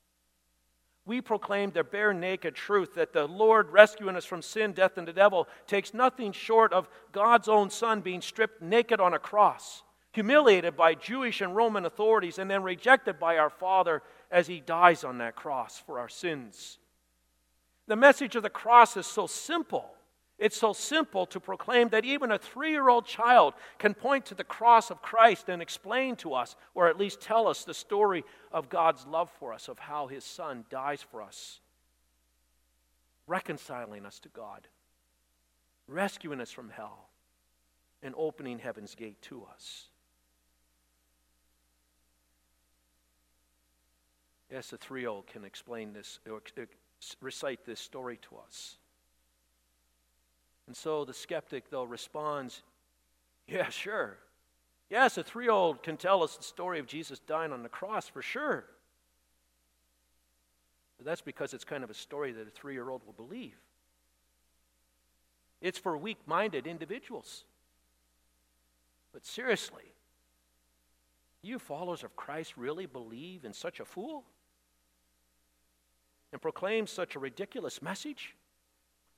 We 1.04 1.20
proclaim 1.20 1.70
the 1.70 1.84
bare 1.84 2.14
naked 2.14 2.54
truth 2.54 2.94
that 2.94 3.12
the 3.12 3.28
Lord 3.28 3.68
rescuing 3.68 4.16
us 4.16 4.24
from 4.24 4.40
sin, 4.40 4.72
death, 4.72 4.96
and 4.96 5.06
the 5.06 5.12
devil 5.12 5.46
takes 5.66 5.92
nothing 5.92 6.32
short 6.32 6.72
of 6.72 6.88
God's 7.12 7.46
own 7.46 7.68
Son 7.68 8.00
being 8.00 8.22
stripped 8.22 8.62
naked 8.62 8.98
on 8.98 9.12
a 9.12 9.18
cross, 9.18 9.82
humiliated 10.12 10.74
by 10.74 10.94
Jewish 10.94 11.42
and 11.42 11.54
Roman 11.54 11.84
authorities, 11.84 12.38
and 12.38 12.50
then 12.50 12.62
rejected 12.62 13.18
by 13.18 13.36
our 13.36 13.50
Father 13.50 14.02
as 14.30 14.46
he 14.46 14.60
dies 14.60 15.04
on 15.04 15.18
that 15.18 15.36
cross 15.36 15.78
for 15.78 15.98
our 15.98 16.08
sins. 16.08 16.78
The 17.86 17.96
message 17.96 18.36
of 18.36 18.42
the 18.42 18.50
cross 18.50 18.96
is 18.96 19.06
so 19.06 19.26
simple 19.26 19.94
it's 20.38 20.56
so 20.56 20.72
simple 20.72 21.26
to 21.26 21.38
proclaim 21.38 21.90
that 21.90 22.04
even 22.04 22.32
a 22.32 22.38
three 22.38 22.72
year 22.72 22.88
old 22.88 23.06
child 23.06 23.54
can 23.78 23.94
point 23.94 24.26
to 24.26 24.34
the 24.34 24.44
cross 24.44 24.90
of 24.90 25.00
Christ 25.00 25.48
and 25.48 25.62
explain 25.62 26.16
to 26.16 26.34
us, 26.34 26.56
or 26.74 26.88
at 26.88 26.98
least 26.98 27.20
tell 27.20 27.46
us, 27.46 27.64
the 27.64 27.74
story 27.74 28.24
of 28.50 28.68
God's 28.68 29.06
love 29.06 29.30
for 29.38 29.52
us, 29.52 29.68
of 29.68 29.78
how 29.78 30.08
his 30.08 30.24
son 30.24 30.64
dies 30.70 31.02
for 31.02 31.22
us, 31.22 31.60
reconciling 33.28 34.04
us 34.04 34.18
to 34.20 34.28
God, 34.28 34.66
rescuing 35.86 36.40
us 36.40 36.50
from 36.50 36.70
hell, 36.70 37.10
and 38.02 38.14
opening 38.18 38.58
heaven's 38.58 38.96
gate 38.96 39.22
to 39.22 39.46
us. 39.54 39.86
Yes, 44.50 44.72
a 44.72 44.76
three 44.76 45.02
year 45.02 45.10
old 45.10 45.28
can 45.28 45.44
explain 45.44 45.92
this, 45.92 46.18
recite 47.20 47.64
this 47.64 47.80
story 47.80 48.18
to 48.28 48.36
us. 48.46 48.76
And 50.66 50.76
so 50.76 51.04
the 51.04 51.14
skeptic, 51.14 51.70
though, 51.70 51.84
responds, 51.84 52.62
Yeah, 53.46 53.68
sure. 53.68 54.18
Yes, 54.90 55.18
a 55.18 55.22
three 55.22 55.44
year 55.44 55.52
old 55.52 55.82
can 55.82 55.96
tell 55.96 56.22
us 56.22 56.36
the 56.36 56.44
story 56.44 56.78
of 56.78 56.86
Jesus 56.86 57.18
dying 57.18 57.52
on 57.52 57.62
the 57.62 57.68
cross 57.68 58.08
for 58.08 58.22
sure. 58.22 58.64
But 60.98 61.06
that's 61.06 61.22
because 61.22 61.54
it's 61.54 61.64
kind 61.64 61.82
of 61.82 61.90
a 61.90 61.94
story 61.94 62.32
that 62.32 62.46
a 62.46 62.50
three 62.50 62.74
year 62.74 62.88
old 62.90 63.02
will 63.04 63.12
believe. 63.12 63.56
It's 65.60 65.78
for 65.78 65.96
weak 65.96 66.18
minded 66.26 66.66
individuals. 66.66 67.44
But 69.12 69.24
seriously, 69.24 69.94
you 71.42 71.58
followers 71.58 72.04
of 72.04 72.16
Christ 72.16 72.56
really 72.56 72.86
believe 72.86 73.44
in 73.44 73.52
such 73.52 73.80
a 73.80 73.84
fool? 73.84 74.24
And 76.34 76.42
proclaim 76.42 76.88
such 76.88 77.14
a 77.14 77.20
ridiculous 77.20 77.80
message? 77.80 78.34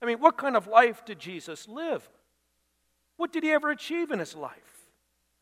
I 0.03 0.05
mean, 0.05 0.19
what 0.19 0.37
kind 0.37 0.55
of 0.55 0.67
life 0.67 1.03
did 1.03 1.17
Jesus 1.17 1.67
live? 1.67 2.07
What 3.15 3.33
did 3.33 3.41
he 3.41 3.49
ever 3.49 3.71
achieve 3.71 4.11
in 4.11 4.19
his 4.19 4.35
life? 4.35 4.91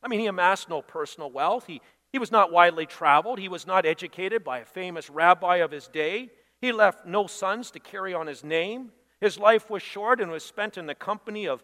I 0.01 0.08
mean, 0.08 0.22
he 0.22 0.27
amassed 0.27 0.70
no 0.70 0.82
personal 0.82 1.29
wealth. 1.29 1.65
He, 1.67 1.82
he 2.13 2.17
was 2.17 2.32
not 2.32 2.50
widely 2.50 2.86
traveled. 2.86 3.39
He 3.39 3.50
was 3.50 3.67
not 3.67 3.86
educated 3.86 4.41
by 4.41 4.60
a 4.60 4.65
famous 4.65 5.10
rabbi 5.10 5.58
of 5.58 5.72
his 5.72 5.89
day. 5.89 6.29
He 6.62 6.72
left 6.72 7.05
no 7.05 7.27
sons 7.27 7.72
to 7.72 7.79
carry 7.79 8.13
on 8.13 8.25
his 8.25 8.41
name. 8.41 8.94
His 9.20 9.38
life 9.38 9.70
was 9.70 9.84
short 9.84 10.22
and 10.22 10.32
was 10.32 10.46
spent 10.46 10.77
in 10.77 10.86
the 10.86 10.96
company 10.96 11.46
of, 11.46 11.62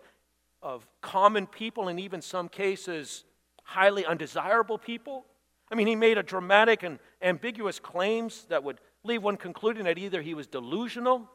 of 0.61 0.85
common 0.99 1.47
people, 1.47 1.87
and 1.87 2.01
even 2.01 2.21
some 2.21 2.49
cases, 2.49 3.23
highly 3.63 4.05
undesirable 4.05 4.77
people. 4.77 5.25
I 5.71 5.75
mean, 5.75 5.87
he 5.87 5.95
made 5.95 6.17
a 6.17 6.23
dramatic 6.23 6.83
and 6.83 6.99
ambiguous 7.21 7.79
claims 7.79 8.45
that 8.49 8.65
would 8.65 8.81
leave 9.03 9.24
one 9.24 9.38
concluding 9.38 9.86
that 9.86 9.98
either 9.98 10.22
he 10.22 10.34
was 10.34 10.48
delusional 10.48 11.29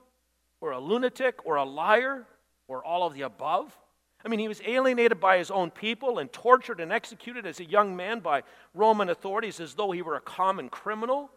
or 0.61 0.73
a 0.73 0.81
lunatic 0.81 1.45
or 1.45 1.57
a 1.57 1.65
liar 1.65 2.27
or 2.69 2.85
all 2.85 3.07
of 3.07 3.15
the 3.15 3.23
above. 3.23 3.77
I 4.25 4.29
mean, 4.29 4.41
he 4.41 4.49
was 4.49 4.61
alienated 4.67 5.21
by 5.21 5.39
his 5.39 5.51
own 5.51 5.71
people 5.71 6.19
and 6.19 6.33
tortured 6.33 6.81
and 6.81 6.93
executed 6.93 7.47
as 7.47 7.61
a 7.61 7.65
young 7.65 7.95
man 7.95 8.21
by 8.21 8.43
Roman 8.75 9.09
authorities 9.09 9.61
as 9.61 9.75
though 9.75 9.93
he 9.93 10.03
were 10.03 10.17
a 10.17 10.21
common 10.21 10.69
criminal. 10.69 11.31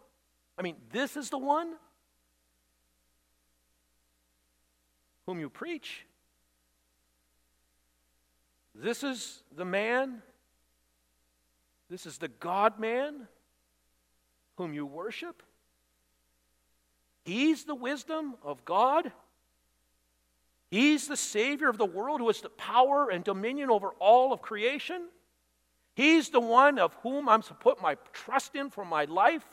I 0.58 0.62
mean, 0.62 0.76
this 0.92 1.16
is 1.16 1.30
the 1.30 1.38
one 1.38 1.74
whom 5.26 5.38
you 5.38 5.48
preach. 5.48 6.04
This 8.74 9.04
is 9.04 9.42
the 9.54 9.64
man, 9.64 10.22
this 11.88 12.06
is 12.06 12.18
the 12.18 12.28
God 12.28 12.78
man 12.78 13.28
whom 14.56 14.74
you 14.74 14.86
worship. 14.86 15.42
He's 17.24 17.64
the 17.64 17.74
wisdom 17.74 18.34
of 18.42 18.64
God. 18.64 19.12
He's 20.70 21.08
the 21.08 21.16
Savior 21.16 21.68
of 21.68 21.78
the 21.78 21.86
world 21.86 22.20
who 22.20 22.28
has 22.28 22.40
the 22.40 22.48
power 22.48 23.10
and 23.10 23.24
dominion 23.24 23.70
over 23.70 23.88
all 23.98 24.32
of 24.32 24.40
creation. 24.40 25.08
He's 25.94 26.30
the 26.30 26.40
one 26.40 26.78
of 26.78 26.94
whom 27.02 27.28
I'm 27.28 27.42
to 27.42 27.54
put 27.54 27.82
my 27.82 27.96
trust 28.12 28.54
in 28.54 28.70
for 28.70 28.84
my 28.84 29.04
life 29.04 29.46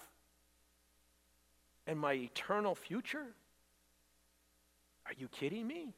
and 1.88 2.00
my 2.00 2.14
eternal 2.14 2.76
future. 2.76 3.26
Are 5.06 5.14
you 5.18 5.28
kidding 5.28 5.66
me? 5.66 5.94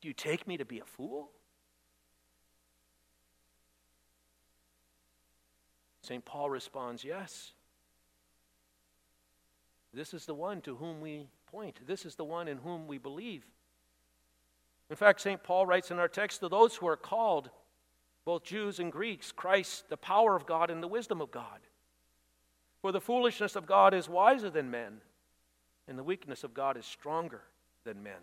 Do 0.00 0.08
you 0.08 0.14
take 0.14 0.46
me 0.46 0.56
to 0.58 0.64
be 0.64 0.78
a 0.78 0.84
fool? 0.84 1.30
St. 6.02 6.24
Paul 6.24 6.50
responds, 6.50 7.02
Yes. 7.02 7.52
This 9.96 10.12
is 10.12 10.26
the 10.26 10.34
one 10.34 10.60
to 10.60 10.76
whom 10.76 11.00
we 11.00 11.26
point. 11.50 11.78
This 11.86 12.04
is 12.04 12.16
the 12.16 12.24
one 12.24 12.48
in 12.48 12.58
whom 12.58 12.86
we 12.86 12.98
believe. 12.98 13.46
In 14.90 14.96
fact, 14.96 15.22
St. 15.22 15.42
Paul 15.42 15.64
writes 15.64 15.90
in 15.90 15.98
our 15.98 16.06
text 16.06 16.40
to 16.40 16.50
those 16.50 16.76
who 16.76 16.86
are 16.86 16.98
called, 16.98 17.48
both 18.26 18.44
Jews 18.44 18.78
and 18.78 18.92
Greeks, 18.92 19.32
Christ, 19.32 19.88
the 19.88 19.96
power 19.96 20.36
of 20.36 20.44
God 20.44 20.70
and 20.70 20.82
the 20.82 20.88
wisdom 20.88 21.22
of 21.22 21.30
God. 21.30 21.60
For 22.82 22.92
the 22.92 23.00
foolishness 23.00 23.56
of 23.56 23.66
God 23.66 23.94
is 23.94 24.06
wiser 24.06 24.50
than 24.50 24.70
men, 24.70 25.00
and 25.88 25.98
the 25.98 26.04
weakness 26.04 26.44
of 26.44 26.52
God 26.52 26.76
is 26.76 26.84
stronger 26.84 27.40
than 27.84 28.02
men. 28.02 28.20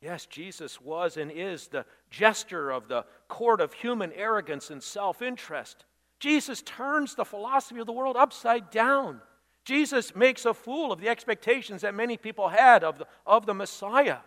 Yes, 0.00 0.26
Jesus 0.26 0.80
was 0.80 1.16
and 1.16 1.30
is 1.30 1.68
the 1.68 1.86
jester 2.10 2.72
of 2.72 2.88
the 2.88 3.04
court 3.28 3.60
of 3.60 3.72
human 3.72 4.12
arrogance 4.14 4.68
and 4.68 4.82
self 4.82 5.22
interest. 5.22 5.84
Jesus 6.22 6.62
turns 6.62 7.16
the 7.16 7.24
philosophy 7.24 7.80
of 7.80 7.86
the 7.86 7.92
world 7.92 8.16
upside 8.16 8.70
down. 8.70 9.20
Jesus 9.64 10.14
makes 10.14 10.44
a 10.44 10.54
fool 10.54 10.92
of 10.92 11.00
the 11.00 11.08
expectations 11.08 11.80
that 11.80 11.96
many 11.96 12.16
people 12.16 12.48
had 12.48 12.84
of 12.84 12.98
the, 12.98 13.08
of 13.26 13.44
the 13.44 13.54
Messiah 13.54 14.18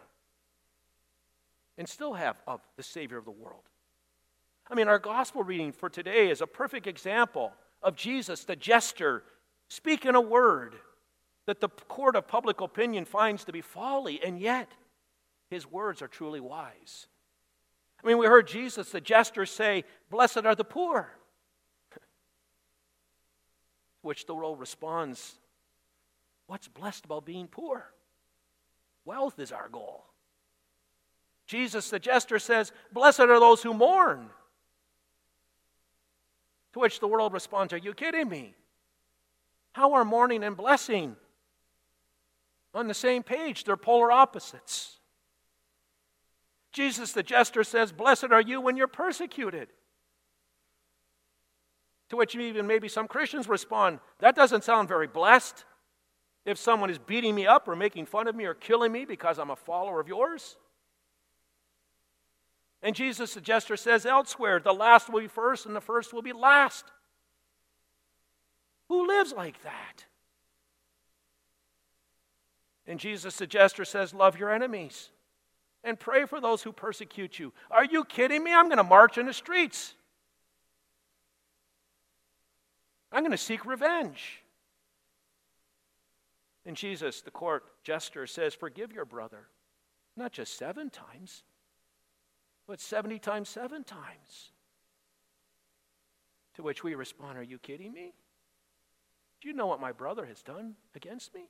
and 1.78 1.88
still 1.88 2.14
have 2.16 2.36
of 2.46 2.60
the 2.76 2.84
Savior 2.84 3.18
of 3.18 3.24
the 3.24 3.32
world. 3.32 3.64
I 4.70 4.76
mean, 4.76 4.90
our 4.90 5.00
gospel 5.00 5.42
reading 5.42 5.72
for 5.72 5.90
today 5.90 6.30
is 6.30 6.42
a 6.42 6.48
perfect 6.48 6.86
example 6.86 7.54
of 7.82 7.96
Jesus, 7.96 8.44
the 8.44 8.58
jester, 8.58 9.24
speaking 9.70 10.16
a 10.16 10.22
word 10.22 10.76
that 11.48 11.62
the 11.62 11.70
court 11.70 12.18
of 12.18 12.28
public 12.28 12.60
opinion 12.60 13.06
finds 13.06 13.46
to 13.46 13.54
be 13.54 13.62
folly, 13.62 14.20
and 14.22 14.38
yet 14.38 14.70
his 15.50 15.66
words 15.66 16.02
are 16.02 16.10
truly 16.10 16.42
wise. 16.42 17.08
I 18.04 18.08
mean, 18.08 18.18
we 18.18 18.26
heard 18.26 18.50
Jesus, 18.50 18.90
the 18.90 19.00
jester, 19.00 19.46
say, 19.46 19.86
Blessed 20.10 20.44
are 20.44 20.56
the 20.56 20.66
poor. 20.66 21.18
Which 24.06 24.26
the 24.26 24.36
world 24.36 24.60
responds, 24.60 25.36
What's 26.48 26.68
blessed 26.68 27.06
about 27.06 27.26
being 27.26 27.48
poor? 27.48 27.92
Wealth 29.04 29.40
is 29.40 29.52
our 29.52 29.68
goal. 29.68 30.06
Jesus, 31.48 31.90
the 31.90 32.00
jester, 32.00 32.40
says, 32.40 32.72
Blessed 32.92 33.22
are 33.22 33.40
those 33.40 33.64
who 33.64 33.74
mourn. 33.74 34.30
To 36.74 36.80
which 36.80 37.00
the 37.00 37.08
world 37.08 37.34
responds, 37.34 37.74
Are 37.74 37.78
you 37.78 37.94
kidding 37.94 38.30
me? 38.30 38.54
How 39.74 39.94
are 39.94 40.06
mourning 40.06 40.44
and 40.44 40.56
blessing 40.56 41.16
on 42.74 42.88
the 42.88 42.94
same 42.94 43.24
page? 43.24 43.64
They're 43.64 43.76
polar 43.76 44.12
opposites. 44.12 45.00
Jesus, 46.72 47.12
the 47.12 47.24
jester, 47.24 47.64
says, 47.64 47.92
Blessed 47.92 48.32
are 48.32 48.42
you 48.42 48.62
when 48.62 48.78
you're 48.78 48.88
persecuted. 48.88 49.70
To 52.16 52.20
which 52.20 52.34
even 52.34 52.66
maybe 52.66 52.88
some 52.88 53.10
Christians 53.10 53.50
respond, 53.50 54.00
That 54.20 54.38
doesn't 54.38 54.64
sound 54.64 54.88
very 54.88 55.06
blessed. 55.06 55.66
If 56.46 56.58
someone 56.58 56.90
is 56.90 56.98
beating 56.98 57.36
me 57.36 57.46
up 57.46 57.68
or 57.68 57.76
making 57.76 58.06
fun 58.06 58.30
of 58.30 58.36
me 58.36 58.46
or 58.46 58.54
killing 58.54 58.94
me 58.94 59.04
because 59.04 59.38
I'm 59.38 59.50
a 59.50 59.56
follower 59.58 60.00
of 60.00 60.08
yours. 60.08 60.56
And 62.82 62.96
Jesus, 62.96 63.34
the 63.34 63.42
jester, 63.42 63.76
says 63.76 64.06
elsewhere, 64.06 64.62
The 64.62 64.74
last 64.74 65.10
will 65.10 65.20
be 65.20 65.28
first 65.28 65.66
and 65.66 65.76
the 65.76 65.82
first 65.82 66.14
will 66.14 66.22
be 66.22 66.32
last. 66.32 66.86
Who 68.88 69.08
lives 69.08 69.34
like 69.34 69.62
that? 69.64 70.06
And 72.88 72.98
Jesus, 72.98 73.36
the 73.36 73.48
jester, 73.48 73.84
says, 73.84 74.14
Love 74.14 74.40
your 74.40 74.54
enemies 74.54 75.10
and 75.84 76.00
pray 76.00 76.26
for 76.26 76.40
those 76.40 76.64
who 76.64 76.72
persecute 76.72 77.40
you. 77.40 77.52
Are 77.70 77.84
you 77.84 78.06
kidding 78.06 78.42
me? 78.42 78.54
I'm 78.54 78.68
going 78.68 78.78
to 78.78 78.84
march 78.84 79.18
in 79.18 79.26
the 79.26 79.34
streets. 79.34 79.96
I'm 83.16 83.22
going 83.22 83.32
to 83.32 83.38
seek 83.38 83.66
revenge. 83.66 84.44
And 86.66 86.76
Jesus, 86.76 87.22
the 87.22 87.32
court 87.32 87.64
jester, 87.82 88.28
says, 88.28 88.54
Forgive 88.54 88.92
your 88.92 89.06
brother, 89.06 89.48
not 90.18 90.34
just 90.34 90.58
seven 90.58 90.90
times, 90.90 91.44
but 92.68 92.82
70 92.82 93.20
times 93.20 93.48
seven 93.48 93.86
times. 93.86 94.52
To 96.56 96.64
which 96.64 96.84
we 96.84 96.94
respond, 96.94 97.38
Are 97.38 97.44
you 97.44 97.58
kidding 97.58 97.94
me? 97.94 98.14
Do 99.40 99.48
you 99.48 99.54
know 99.54 99.68
what 99.68 99.80
my 99.80 99.94
brother 99.94 100.26
has 100.26 100.44
done 100.44 100.76
against 100.94 101.34
me? 101.34 101.46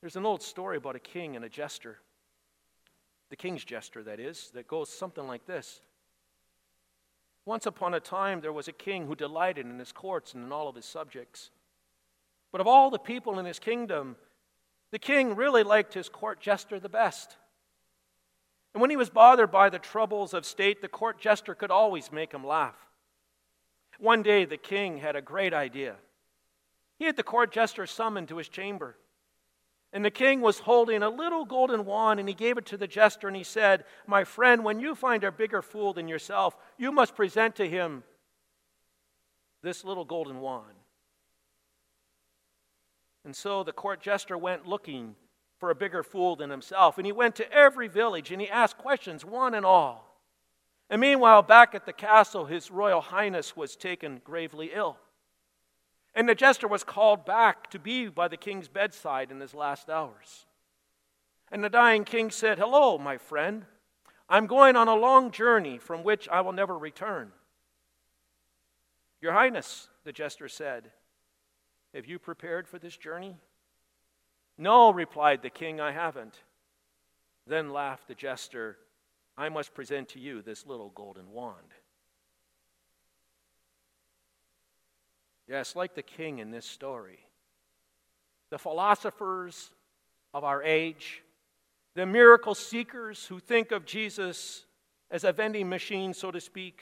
There's 0.00 0.16
an 0.16 0.26
old 0.26 0.42
story 0.42 0.78
about 0.78 0.96
a 0.96 1.00
king 1.00 1.36
and 1.36 1.44
a 1.44 1.48
jester, 1.48 2.00
the 3.30 3.36
king's 3.36 3.64
jester, 3.64 4.02
that 4.02 4.18
is, 4.18 4.50
that 4.52 4.66
goes 4.66 4.90
something 4.90 5.28
like 5.28 5.46
this. 5.46 5.80
Once 7.46 7.66
upon 7.66 7.94
a 7.94 8.00
time, 8.00 8.40
there 8.40 8.52
was 8.52 8.68
a 8.68 8.72
king 8.72 9.06
who 9.06 9.14
delighted 9.14 9.66
in 9.66 9.78
his 9.78 9.92
courts 9.92 10.32
and 10.32 10.44
in 10.44 10.52
all 10.52 10.68
of 10.68 10.76
his 10.76 10.86
subjects. 10.86 11.50
But 12.50 12.60
of 12.60 12.66
all 12.66 12.90
the 12.90 12.98
people 12.98 13.38
in 13.38 13.44
his 13.44 13.58
kingdom, 13.58 14.16
the 14.90 14.98
king 14.98 15.36
really 15.36 15.62
liked 15.62 15.92
his 15.92 16.08
court 16.08 16.40
jester 16.40 16.80
the 16.80 16.88
best. 16.88 17.36
And 18.72 18.80
when 18.80 18.90
he 18.90 18.96
was 18.96 19.10
bothered 19.10 19.50
by 19.50 19.70
the 19.70 19.78
troubles 19.78 20.34
of 20.34 20.46
state, 20.46 20.80
the 20.80 20.88
court 20.88 21.20
jester 21.20 21.54
could 21.54 21.70
always 21.70 22.10
make 22.10 22.32
him 22.32 22.46
laugh. 22.46 22.76
One 23.98 24.22
day, 24.22 24.44
the 24.44 24.56
king 24.56 24.98
had 24.98 25.14
a 25.14 25.22
great 25.22 25.52
idea. 25.52 25.96
He 26.98 27.04
had 27.04 27.16
the 27.16 27.22
court 27.22 27.52
jester 27.52 27.86
summoned 27.86 28.28
to 28.28 28.38
his 28.38 28.48
chamber. 28.48 28.96
And 29.94 30.04
the 30.04 30.10
king 30.10 30.40
was 30.40 30.58
holding 30.58 31.04
a 31.04 31.08
little 31.08 31.44
golden 31.44 31.84
wand, 31.84 32.18
and 32.18 32.28
he 32.28 32.34
gave 32.34 32.58
it 32.58 32.66
to 32.66 32.76
the 32.76 32.88
jester, 32.88 33.28
and 33.28 33.36
he 33.36 33.44
said, 33.44 33.84
My 34.08 34.24
friend, 34.24 34.64
when 34.64 34.80
you 34.80 34.96
find 34.96 35.22
a 35.22 35.30
bigger 35.30 35.62
fool 35.62 35.92
than 35.92 36.08
yourself, 36.08 36.56
you 36.76 36.90
must 36.90 37.14
present 37.14 37.54
to 37.56 37.68
him 37.68 38.02
this 39.62 39.84
little 39.84 40.04
golden 40.04 40.40
wand. 40.40 40.74
And 43.24 43.34
so 43.36 43.62
the 43.62 43.72
court 43.72 44.02
jester 44.02 44.36
went 44.36 44.66
looking 44.66 45.14
for 45.58 45.70
a 45.70 45.74
bigger 45.76 46.02
fool 46.02 46.34
than 46.34 46.50
himself, 46.50 46.98
and 46.98 47.06
he 47.06 47.12
went 47.12 47.36
to 47.36 47.52
every 47.52 47.88
village 47.88 48.32
and 48.32 48.40
he 48.40 48.50
asked 48.50 48.76
questions, 48.76 49.24
one 49.24 49.54
and 49.54 49.64
all. 49.64 50.20
And 50.90 51.00
meanwhile, 51.00 51.40
back 51.40 51.74
at 51.74 51.86
the 51.86 51.92
castle, 51.92 52.44
his 52.44 52.70
royal 52.70 53.00
highness 53.00 53.56
was 53.56 53.76
taken 53.76 54.20
gravely 54.24 54.72
ill. 54.74 54.98
And 56.14 56.28
the 56.28 56.34
jester 56.34 56.68
was 56.68 56.84
called 56.84 57.24
back 57.24 57.70
to 57.70 57.78
be 57.78 58.06
by 58.08 58.28
the 58.28 58.36
king's 58.36 58.68
bedside 58.68 59.30
in 59.30 59.40
his 59.40 59.54
last 59.54 59.90
hours. 59.90 60.46
And 61.50 61.62
the 61.62 61.68
dying 61.68 62.04
king 62.04 62.30
said, 62.30 62.58
Hello, 62.58 62.98
my 62.98 63.18
friend. 63.18 63.64
I'm 64.28 64.46
going 64.46 64.76
on 64.76 64.88
a 64.88 64.94
long 64.94 65.30
journey 65.30 65.78
from 65.78 66.02
which 66.02 66.28
I 66.28 66.40
will 66.40 66.52
never 66.52 66.78
return. 66.78 67.32
Your 69.20 69.32
Highness, 69.32 69.88
the 70.04 70.12
jester 70.12 70.48
said, 70.48 70.90
Have 71.94 72.06
you 72.06 72.18
prepared 72.18 72.66
for 72.68 72.78
this 72.78 72.96
journey? 72.96 73.36
No, 74.56 74.92
replied 74.92 75.42
the 75.42 75.50
king, 75.50 75.80
I 75.80 75.92
haven't. 75.92 76.38
Then 77.46 77.72
laughed 77.72 78.08
the 78.08 78.14
jester, 78.14 78.78
I 79.36 79.48
must 79.48 79.74
present 79.74 80.08
to 80.10 80.20
you 80.20 80.42
this 80.42 80.66
little 80.66 80.90
golden 80.90 81.30
wand. 81.30 81.74
Yes, 85.48 85.76
like 85.76 85.94
the 85.94 86.02
king 86.02 86.38
in 86.38 86.50
this 86.50 86.64
story. 86.64 87.18
The 88.50 88.58
philosophers 88.58 89.70
of 90.32 90.44
our 90.44 90.62
age, 90.62 91.22
the 91.94 92.06
miracle 92.06 92.54
seekers 92.54 93.26
who 93.26 93.38
think 93.38 93.72
of 93.72 93.84
Jesus 93.84 94.64
as 95.10 95.24
a 95.24 95.32
vending 95.32 95.68
machine, 95.68 96.14
so 96.14 96.30
to 96.30 96.40
speak, 96.40 96.80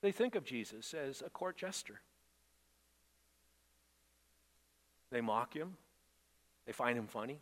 they 0.00 0.12
think 0.12 0.34
of 0.34 0.44
Jesus 0.44 0.94
as 0.94 1.22
a 1.24 1.30
court 1.30 1.56
jester. 1.56 2.00
They 5.10 5.20
mock 5.20 5.54
him, 5.54 5.76
they 6.66 6.72
find 6.72 6.98
him 6.98 7.06
funny. 7.06 7.38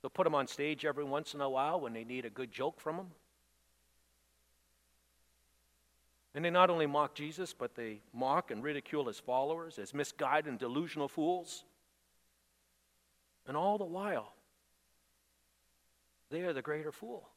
They'll 0.00 0.10
put 0.10 0.26
him 0.26 0.34
on 0.34 0.48
stage 0.48 0.84
every 0.84 1.04
once 1.04 1.34
in 1.34 1.40
a 1.40 1.48
while 1.48 1.80
when 1.80 1.92
they 1.92 2.04
need 2.04 2.24
a 2.24 2.30
good 2.30 2.50
joke 2.50 2.80
from 2.80 2.96
him. 2.96 3.06
And 6.34 6.44
they 6.44 6.50
not 6.50 6.70
only 6.70 6.86
mock 6.86 7.14
Jesus, 7.14 7.52
but 7.52 7.74
they 7.74 8.00
mock 8.14 8.50
and 8.50 8.62
ridicule 8.62 9.06
his 9.06 9.18
followers 9.18 9.78
as 9.78 9.92
misguided 9.92 10.48
and 10.48 10.58
delusional 10.58 11.08
fools. 11.08 11.64
And 13.46 13.56
all 13.56 13.76
the 13.76 13.84
while, 13.84 14.32
they 16.30 16.40
are 16.42 16.52
the 16.52 16.62
greater 16.62 16.92
fool. 16.92 17.28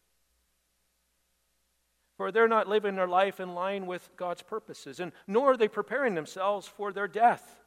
For 2.15 2.31
they're 2.31 2.47
not 2.47 2.69
living 2.69 2.95
their 2.95 3.07
life 3.07 3.41
in 3.41 3.53
line 3.53 3.85
with 3.85 4.09
God's 4.15 4.41
purposes, 4.41 5.01
and 5.01 5.11
nor 5.27 5.51
are 5.51 5.57
they 5.57 5.67
preparing 5.67 6.15
themselves 6.15 6.65
for 6.65 6.93
their 6.93 7.09
death 7.09 7.59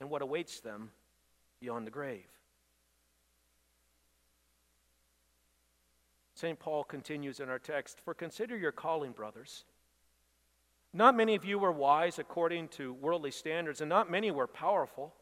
and 0.00 0.08
what 0.08 0.22
awaits 0.22 0.60
them 0.60 0.90
beyond 1.60 1.86
the 1.86 1.90
grave. 1.90 2.24
St. 6.34 6.58
Paul 6.58 6.84
continues 6.84 7.40
in 7.40 7.48
our 7.48 7.58
text 7.58 8.00
For 8.00 8.14
consider 8.14 8.56
your 8.56 8.72
calling, 8.72 9.12
brothers. 9.12 9.64
Not 10.96 11.16
many 11.16 11.34
of 11.34 11.44
you 11.44 11.58
were 11.58 11.72
wise 11.72 12.20
according 12.20 12.68
to 12.68 12.94
worldly 12.94 13.32
standards, 13.32 13.80
and 13.80 13.88
not 13.88 14.08
many 14.08 14.30
were 14.30 14.46
powerful. 14.46 15.12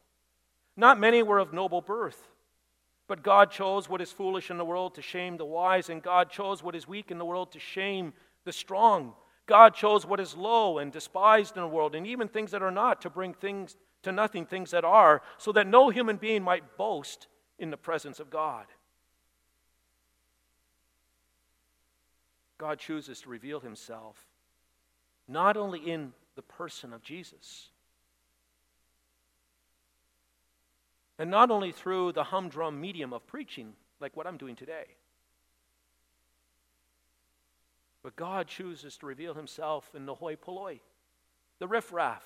Not 0.77 0.99
many 0.99 1.23
were 1.23 1.39
of 1.39 1.51
noble 1.51 1.81
birth. 1.81 2.29
But 3.07 3.23
God 3.23 3.49
chose 3.49 3.89
what 3.89 3.99
is 3.99 4.11
foolish 4.11 4.51
in 4.51 4.57
the 4.57 4.65
world 4.65 4.93
to 4.95 5.01
shame 5.01 5.35
the 5.35 5.45
wise, 5.45 5.89
and 5.89 6.01
God 6.01 6.29
chose 6.29 6.61
what 6.61 6.75
is 6.75 6.87
weak 6.87 7.09
in 7.09 7.17
the 7.17 7.25
world 7.25 7.51
to 7.53 7.59
shame 7.59 8.13
the 8.45 8.53
strong. 8.53 9.13
God 9.47 9.73
chose 9.73 10.05
what 10.05 10.19
is 10.19 10.37
low 10.37 10.77
and 10.77 10.91
despised 10.91 11.57
in 11.57 11.63
the 11.63 11.67
world, 11.67 11.95
and 11.95 12.05
even 12.05 12.27
things 12.27 12.51
that 12.51 12.61
are 12.61 12.71
not, 12.71 13.01
to 13.01 13.09
bring 13.09 13.33
things 13.33 13.75
to 14.03 14.11
nothing 14.11 14.45
things 14.45 14.71
that 14.71 14.85
are, 14.85 15.23
so 15.39 15.51
that 15.53 15.65
no 15.65 15.89
human 15.89 16.17
being 16.17 16.43
might 16.43 16.77
boast 16.77 17.27
in 17.57 17.71
the 17.71 17.77
presence 17.77 18.19
of 18.19 18.29
God. 18.29 18.67
God 22.59 22.77
chooses 22.77 23.21
to 23.21 23.29
reveal 23.29 23.59
himself 23.59 24.32
not 25.27 25.57
only 25.57 25.79
in 25.79 26.13
the 26.35 26.41
person 26.41 26.93
of 26.93 27.01
Jesus, 27.01 27.69
and 31.19 31.29
not 31.29 31.51
only 31.51 31.71
through 31.71 32.11
the 32.11 32.23
humdrum 32.23 32.81
medium 32.81 33.13
of 33.13 33.25
preaching, 33.27 33.73
like 33.99 34.15
what 34.17 34.27
I'm 34.27 34.37
doing 34.37 34.55
today, 34.55 34.85
but 38.01 38.15
God 38.17 38.47
chooses 38.47 38.97
to 38.97 39.05
reveal 39.05 39.33
himself 39.33 39.89
in 39.95 40.05
the 40.05 40.15
hoi 40.15 40.35
polloi, 40.35 40.81
the 41.59 41.67
riffraff, 41.67 42.23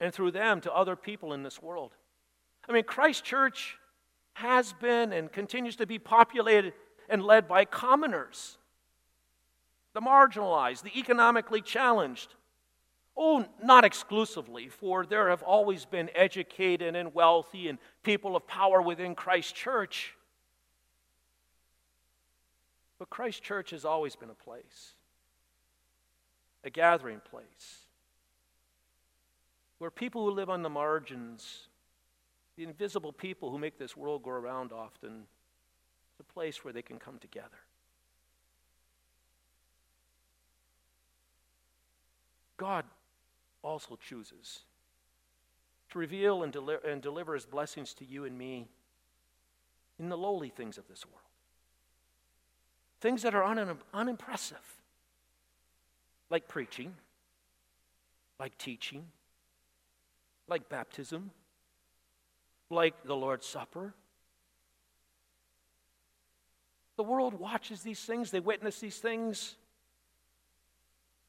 and 0.00 0.12
through 0.12 0.32
them 0.32 0.60
to 0.62 0.72
other 0.72 0.96
people 0.96 1.32
in 1.32 1.42
this 1.42 1.62
world. 1.62 1.92
I 2.68 2.72
mean, 2.72 2.84
Christ 2.84 3.24
Church 3.24 3.78
has 4.34 4.72
been 4.72 5.12
and 5.12 5.30
continues 5.32 5.76
to 5.76 5.86
be 5.86 5.98
populated 5.98 6.72
and 7.08 7.22
led 7.22 7.48
by 7.48 7.64
commoners, 7.64 8.58
the 9.94 10.00
marginalized, 10.00 10.82
the 10.82 10.98
economically 10.98 11.60
challenged. 11.60 12.34
Oh, 13.16 13.44
not 13.62 13.84
exclusively, 13.84 14.68
for 14.68 15.04
there 15.04 15.30
have 15.30 15.42
always 15.42 15.84
been 15.84 16.08
educated 16.14 16.94
and 16.94 17.12
wealthy 17.14 17.68
and 17.68 17.78
people 18.04 18.36
of 18.36 18.46
power 18.46 18.80
within 18.80 19.14
Christ 19.14 19.54
Church. 19.56 20.14
But 22.98 23.10
Christ 23.10 23.42
Church 23.42 23.70
has 23.70 23.84
always 23.84 24.14
been 24.14 24.30
a 24.30 24.34
place, 24.34 24.94
a 26.64 26.70
gathering 26.70 27.20
place, 27.28 27.86
where 29.78 29.90
people 29.90 30.24
who 30.24 30.30
live 30.32 30.50
on 30.50 30.62
the 30.62 30.70
margins, 30.70 31.68
the 32.56 32.64
invisible 32.64 33.12
people 33.12 33.50
who 33.50 33.58
make 33.58 33.78
this 33.78 33.96
world 33.96 34.22
go 34.22 34.30
around 34.30 34.72
often, 34.72 35.24
it's 36.10 36.20
a 36.20 36.32
place 36.32 36.64
where 36.64 36.72
they 36.72 36.82
can 36.82 36.98
come 36.98 37.18
together. 37.18 37.58
God 42.58 42.84
also 43.62 43.96
chooses 43.96 44.60
to 45.90 45.98
reveal 45.98 46.42
and, 46.42 46.52
deli- 46.52 46.76
and 46.86 47.00
deliver 47.00 47.32
his 47.32 47.46
blessings 47.46 47.94
to 47.94 48.04
you 48.04 48.24
and 48.24 48.36
me 48.36 48.68
in 49.98 50.10
the 50.10 50.18
lowly 50.18 50.50
things 50.50 50.76
of 50.76 50.86
this 50.88 51.06
world. 51.06 51.18
Things 53.00 53.22
that 53.22 53.34
are 53.34 53.44
un- 53.44 53.78
unimpressive, 53.94 54.58
like 56.28 56.46
preaching, 56.46 56.94
like 58.38 58.58
teaching, 58.58 59.06
like 60.48 60.68
baptism, 60.68 61.30
like 62.70 63.04
the 63.04 63.16
Lord's 63.16 63.46
Supper. 63.46 63.94
The 66.96 67.04
world 67.04 67.34
watches 67.34 67.82
these 67.82 68.00
things, 68.00 68.30
they 68.30 68.40
witness 68.40 68.80
these 68.80 68.98
things, 68.98 69.54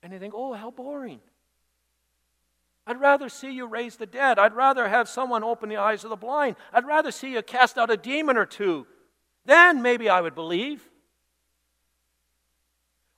and 0.02 0.14
they 0.14 0.20
think, 0.20 0.34
oh, 0.36 0.54
how 0.54 0.72
boring. 0.72 1.20
I'd 2.88 3.00
rather 3.00 3.30
see 3.30 3.52
you 3.52 3.68
raise 3.68 3.98
the 3.98 4.06
dead. 4.06 4.40
I'd 4.40 4.56
rather 4.56 4.88
have 4.88 5.08
someone 5.08 5.44
open 5.44 5.70
the 5.70 5.78
eyes 5.78 6.04
of 6.04 6.10
the 6.10 6.16
blind. 6.16 6.56
I'd 6.74 6.88
rather 6.88 7.12
see 7.12 7.34
you 7.34 7.42
cast 7.44 7.78
out 7.78 7.92
a 7.92 7.98
demon 7.98 8.38
or 8.38 8.46
two. 8.46 8.88
Then 9.46 9.82
maybe 9.82 10.10
I 10.10 10.22
would 10.22 10.34
believe. 10.34 10.90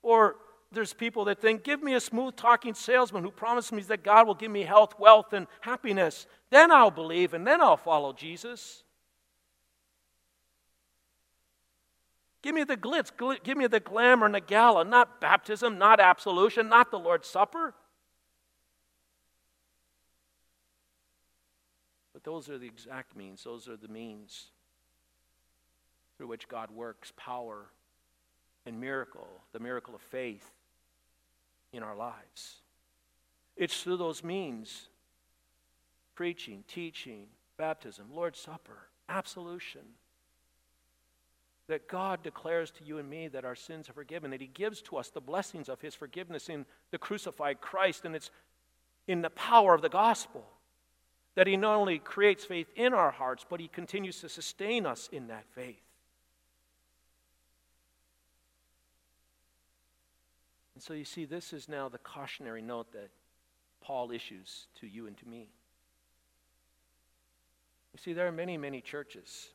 Or 0.02 0.36
there's 0.72 0.94
people 0.94 1.26
that 1.26 1.40
think, 1.40 1.64
give 1.64 1.82
me 1.84 1.94
a 1.94 2.00
smooth 2.00 2.36
talking 2.36 2.74
salesman 2.74 3.24
who 3.24 3.32
promises 3.32 3.72
me 3.72 3.82
that 3.84 4.04
God 4.04 4.28
will 4.28 4.36
give 4.36 4.52
me 4.52 4.64
health, 4.64 5.00
wealth, 5.00 5.34
and 5.34 5.48
happiness. 5.62 6.28
Then 6.50 6.72
I'll 6.72 6.92
believe 6.92 7.34
and 7.34 7.46
then 7.46 7.62
I'll 7.62 7.78
follow 7.78 8.14
Jesus. 8.14 8.84
Give 12.42 12.56
me 12.56 12.64
the 12.64 12.78
glitz, 12.78 13.12
gl- 13.16 13.42
give 13.44 13.58
me 13.58 13.68
the 13.68 13.80
glamour 13.80 14.26
and 14.26 14.34
the 14.34 14.42
gala, 14.42 14.84
not 14.84 15.22
baptism, 15.22 15.78
not 15.78 16.00
absolution, 16.00 16.70
not 16.70 16.90
the 16.90 16.98
Lord's 17.00 17.28
Supper. 17.28 17.76
But 22.14 22.24
those 22.24 22.50
are 22.50 22.58
the 22.58 22.68
exact 22.68 23.16
means, 23.16 23.44
those 23.44 23.68
are 23.68 23.78
the 23.78 23.88
means 23.88 24.48
through 26.18 26.28
which 26.28 26.48
God 26.48 26.72
works 26.72 27.14
power 27.16 27.68
and 28.66 28.80
miracle, 28.80 29.28
the 29.54 29.60
miracle 29.60 29.94
of 29.94 30.02
faith 30.02 30.52
in 31.74 31.84
our 31.84 31.96
lives. 31.96 32.58
It's 33.56 33.82
through 33.82 33.98
those 33.98 34.24
means 34.24 34.88
preaching, 36.16 36.64
teaching, 36.68 37.28
baptism, 37.58 38.08
Lord's 38.14 38.40
Supper, 38.40 38.90
absolution 39.10 39.82
that 41.72 41.88
God 41.88 42.22
declares 42.22 42.70
to 42.72 42.84
you 42.84 42.98
and 42.98 43.10
me 43.10 43.30
that 43.30 43.46
our 43.46 43.56
sins 43.56 43.90
are 43.90 43.94
forgiven, 43.94 44.32
that 44.32 44.42
He 44.42 44.48
gives 44.48 44.82
to 44.84 44.98
us 44.98 45.10
the 45.10 45.22
blessings 45.22 45.70
of 45.70 45.80
His 45.80 45.96
forgiveness 45.96 46.50
in 46.50 46.66
the 46.92 46.98
crucified 46.98 47.62
Christ, 47.62 48.04
and 48.04 48.14
it's 48.14 48.30
in 49.08 49.22
the 49.22 49.30
power 49.30 49.74
of 49.74 49.82
the 49.82 49.88
gospel 49.88 50.46
that 51.36 51.48
He 51.48 51.56
not 51.56 51.78
only 51.78 51.98
creates 51.98 52.44
faith 52.44 52.68
in 52.76 52.94
our 52.94 53.12
hearts, 53.12 53.46
but 53.50 53.62
He 53.62 53.70
continues 53.70 54.20
to 54.20 54.28
sustain 54.28 54.86
us 54.86 55.08
in 55.14 55.28
that 55.28 55.46
faith. 55.56 55.80
And 60.76 60.84
so 60.84 60.94
you 60.94 61.06
see, 61.06 61.24
this 61.24 61.54
is 61.54 61.70
now 61.70 61.88
the 61.88 62.00
cautionary 62.00 62.62
note 62.62 62.92
that 62.92 63.12
Paul 63.80 64.12
issues 64.12 64.68
to 64.82 64.88
you 64.88 65.08
and 65.08 65.18
to 65.20 65.26
me. 65.26 65.48
You 67.94 68.00
see, 68.04 68.12
there 68.12 68.28
are 68.28 68.32
many, 68.34 68.58
many 68.58 68.82
churches 68.82 69.52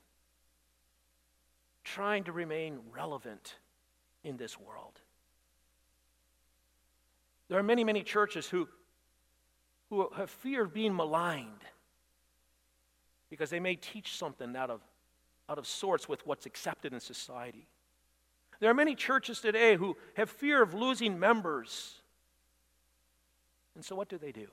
trying 1.86 2.24
to 2.24 2.32
remain 2.32 2.80
relevant 2.92 3.54
in 4.24 4.36
this 4.36 4.58
world. 4.58 5.00
There 7.48 7.58
are 7.58 7.62
many, 7.62 7.84
many 7.84 8.02
churches 8.02 8.48
who, 8.48 8.68
who 9.88 10.10
have 10.16 10.28
fear 10.28 10.64
of 10.64 10.74
being 10.74 10.94
maligned 10.94 11.64
because 13.30 13.50
they 13.50 13.60
may 13.60 13.76
teach 13.76 14.16
something 14.16 14.56
out 14.56 14.68
of, 14.68 14.80
out 15.48 15.58
of 15.58 15.66
sorts 15.66 16.08
with 16.08 16.26
what's 16.26 16.44
accepted 16.44 16.92
in 16.92 16.98
society. 16.98 17.68
There 18.58 18.70
are 18.70 18.74
many 18.74 18.96
churches 18.96 19.40
today 19.40 19.76
who 19.76 19.96
have 20.14 20.28
fear 20.28 20.62
of 20.62 20.74
losing 20.74 21.20
members. 21.20 22.00
And 23.76 23.84
so, 23.84 23.94
what 23.94 24.08
do 24.08 24.18
they 24.18 24.32
do? 24.32 24.48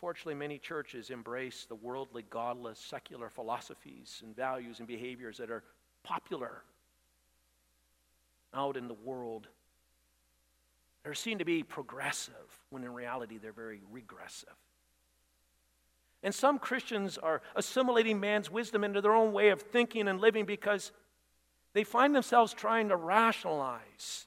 Unfortunately, 0.00 0.34
many 0.34 0.56
churches 0.56 1.10
embrace 1.10 1.66
the 1.68 1.74
worldly, 1.74 2.24
godless, 2.30 2.78
secular 2.78 3.28
philosophies 3.28 4.22
and 4.24 4.34
values 4.34 4.78
and 4.78 4.88
behaviors 4.88 5.36
that 5.36 5.50
are 5.50 5.62
popular 6.04 6.62
out 8.54 8.78
in 8.78 8.88
the 8.88 8.94
world. 8.94 9.46
They're 11.04 11.12
seen 11.12 11.36
to 11.36 11.44
be 11.44 11.62
progressive, 11.62 12.34
when 12.70 12.82
in 12.82 12.94
reality, 12.94 13.36
they're 13.36 13.52
very 13.52 13.82
regressive. 13.92 14.54
And 16.22 16.34
some 16.34 16.58
Christians 16.58 17.18
are 17.18 17.42
assimilating 17.54 18.20
man's 18.20 18.50
wisdom 18.50 18.84
into 18.84 19.02
their 19.02 19.14
own 19.14 19.34
way 19.34 19.50
of 19.50 19.60
thinking 19.60 20.08
and 20.08 20.18
living 20.18 20.46
because 20.46 20.92
they 21.74 21.84
find 21.84 22.16
themselves 22.16 22.54
trying 22.54 22.88
to 22.88 22.96
rationalize 22.96 24.26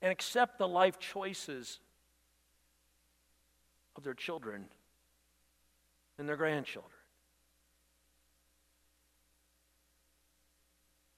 and 0.00 0.10
accept 0.10 0.56
the 0.56 0.66
life 0.66 0.98
choices 0.98 1.78
of 3.96 4.02
their 4.02 4.14
children 4.14 4.64
and 6.18 6.28
their 6.28 6.36
grandchildren. 6.36 6.90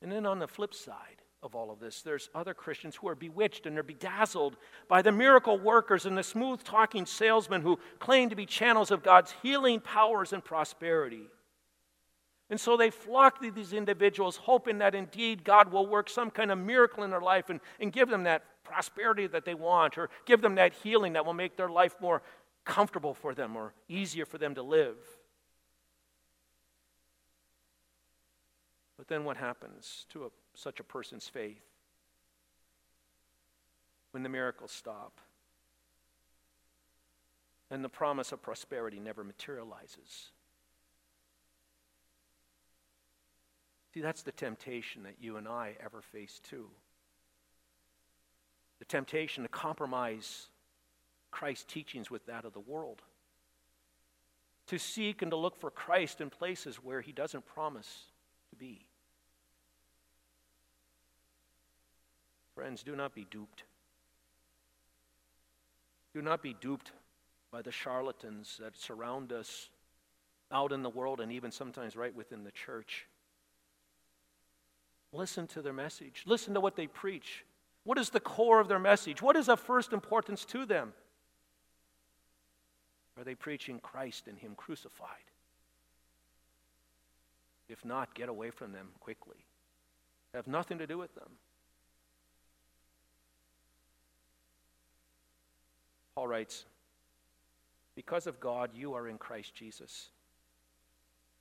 And 0.02 0.12
then 0.12 0.26
on 0.26 0.38
the 0.38 0.48
flip 0.48 0.74
side 0.74 1.22
of 1.42 1.54
all 1.54 1.70
of 1.70 1.80
this, 1.80 2.02
there's 2.02 2.28
other 2.34 2.54
Christians 2.54 2.96
who 2.96 3.08
are 3.08 3.14
bewitched 3.14 3.66
and 3.66 3.74
they're 3.74 3.82
bedazzled 3.82 4.56
by 4.88 5.02
the 5.02 5.12
miracle 5.12 5.58
workers 5.58 6.06
and 6.06 6.16
the 6.16 6.22
smooth 6.22 6.62
talking 6.62 7.06
salesmen 7.06 7.62
who 7.62 7.78
claim 7.98 8.30
to 8.30 8.36
be 8.36 8.46
channels 8.46 8.90
of 8.90 9.02
God's 9.02 9.34
healing 9.42 9.80
powers 9.80 10.32
and 10.32 10.44
prosperity. 10.44 11.28
And 12.48 12.60
so 12.60 12.76
they 12.76 12.90
flock 12.90 13.40
to 13.40 13.50
these 13.50 13.72
individuals, 13.72 14.36
hoping 14.36 14.78
that 14.78 14.94
indeed 14.94 15.42
God 15.42 15.72
will 15.72 15.86
work 15.86 16.08
some 16.08 16.30
kind 16.30 16.52
of 16.52 16.58
miracle 16.58 17.02
in 17.02 17.10
their 17.10 17.20
life 17.20 17.50
and, 17.50 17.60
and 17.80 17.92
give 17.92 18.08
them 18.08 18.24
that 18.24 18.44
prosperity 18.62 19.26
that 19.26 19.44
they 19.44 19.54
want, 19.54 19.98
or 19.98 20.10
give 20.26 20.40
them 20.40 20.54
that 20.56 20.72
healing 20.72 21.14
that 21.14 21.26
will 21.26 21.34
make 21.34 21.56
their 21.56 21.68
life 21.68 21.96
more 22.00 22.22
comfortable 22.66 23.14
for 23.14 23.34
them 23.34 23.56
or 23.56 23.72
easier 23.88 24.26
for 24.26 24.36
them 24.36 24.54
to 24.54 24.62
live. 24.62 24.96
But 28.98 29.08
then 29.08 29.24
what 29.24 29.36
happens 29.36 30.04
to 30.10 30.26
a, 30.26 30.28
such 30.54 30.80
a 30.80 30.84
person's 30.84 31.28
faith 31.28 31.62
when 34.10 34.22
the 34.22 34.28
miracles 34.28 34.72
stop 34.72 35.20
and 37.70 37.84
the 37.84 37.88
promise 37.88 38.32
of 38.32 38.42
prosperity 38.42 38.98
never 38.98 39.22
materializes? 39.24 40.30
See, 43.94 44.00
that's 44.00 44.22
the 44.22 44.32
temptation 44.32 45.04
that 45.04 45.16
you 45.20 45.36
and 45.36 45.48
I 45.48 45.74
ever 45.82 46.02
face 46.02 46.40
too. 46.42 46.68
The 48.78 48.84
temptation 48.84 49.42
to 49.44 49.48
compromise 49.48 50.48
Christ's 51.36 51.70
teachings 51.70 52.10
with 52.10 52.24
that 52.26 52.46
of 52.46 52.54
the 52.54 52.60
world. 52.60 53.02
to 54.68 54.78
seek 54.78 55.22
and 55.22 55.30
to 55.30 55.36
look 55.36 55.60
for 55.60 55.70
Christ 55.70 56.20
in 56.20 56.30
places 56.30 56.76
where 56.76 57.00
he 57.00 57.12
doesn't 57.12 57.46
promise 57.46 58.06
to 58.50 58.56
be. 58.56 58.86
Friends, 62.54 62.82
do 62.82 62.96
not 62.96 63.14
be 63.14 63.26
duped. 63.30 63.64
Do 66.14 66.22
not 66.22 66.42
be 66.42 66.56
duped 66.60 66.90
by 67.52 67.62
the 67.62 67.70
charlatans 67.70 68.56
that 68.60 68.76
surround 68.76 69.30
us 69.30 69.68
out 70.50 70.72
in 70.72 70.82
the 70.82 70.90
world 70.90 71.20
and 71.20 71.30
even 71.30 71.52
sometimes 71.52 71.94
right 71.94 72.16
within 72.16 72.42
the 72.42 72.50
church. 72.50 73.06
Listen 75.12 75.46
to 75.48 75.62
their 75.62 75.72
message. 75.72 76.24
Listen 76.26 76.54
to 76.54 76.60
what 76.60 76.76
they 76.76 76.86
preach. 76.86 77.44
What 77.84 77.98
is 77.98 78.10
the 78.10 78.20
core 78.20 78.58
of 78.58 78.68
their 78.68 78.80
message? 78.80 79.22
What 79.22 79.36
is 79.36 79.48
of 79.48 79.60
first 79.60 79.92
importance 79.92 80.44
to 80.46 80.66
them? 80.66 80.92
Are 83.18 83.24
they 83.24 83.34
preaching 83.34 83.80
Christ 83.80 84.26
and 84.28 84.38
Him 84.38 84.54
crucified? 84.56 85.08
If 87.68 87.84
not, 87.84 88.14
get 88.14 88.28
away 88.28 88.50
from 88.50 88.72
them 88.72 88.88
quickly. 89.00 89.44
Have 90.34 90.46
nothing 90.46 90.78
to 90.78 90.86
do 90.86 90.98
with 90.98 91.14
them. 91.14 91.30
Paul 96.14 96.28
writes, 96.28 96.64
Because 97.94 98.26
of 98.26 98.40
God, 98.40 98.70
you 98.74 98.94
are 98.94 99.08
in 99.08 99.18
Christ 99.18 99.54
Jesus, 99.54 100.10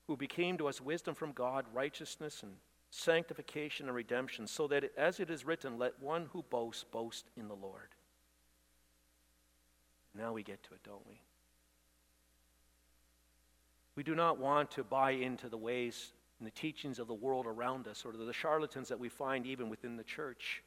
who 0.07 0.17
became 0.17 0.57
to 0.57 0.67
us 0.67 0.81
wisdom 0.81 1.15
from 1.15 1.31
God, 1.31 1.65
righteousness 1.73 2.43
and 2.43 2.53
sanctification 2.89 3.87
and 3.87 3.95
redemption, 3.95 4.47
so 4.47 4.67
that 4.67 4.91
as 4.97 5.19
it 5.19 5.29
is 5.29 5.45
written, 5.45 5.77
let 5.77 6.01
one 6.01 6.27
who 6.31 6.43
boasts 6.49 6.83
boast 6.83 7.25
in 7.37 7.47
the 7.47 7.55
Lord. 7.55 7.89
Now 10.17 10.33
we 10.33 10.43
get 10.43 10.63
to 10.63 10.73
it, 10.73 10.83
don't 10.83 11.05
we? 11.07 11.19
We 13.95 14.03
do 14.03 14.15
not 14.15 14.37
want 14.37 14.71
to 14.71 14.83
buy 14.83 15.11
into 15.11 15.49
the 15.49 15.57
ways 15.57 16.11
and 16.39 16.45
the 16.45 16.51
teachings 16.51 16.99
of 16.99 17.07
the 17.07 17.13
world 17.13 17.45
around 17.45 17.87
us 17.87 18.05
or 18.05 18.11
the 18.11 18.33
charlatans 18.33 18.89
that 18.89 18.99
we 18.99 19.09
find 19.09 19.45
even 19.45 19.69
within 19.69 19.95
the 19.95 20.03
church 20.03 20.63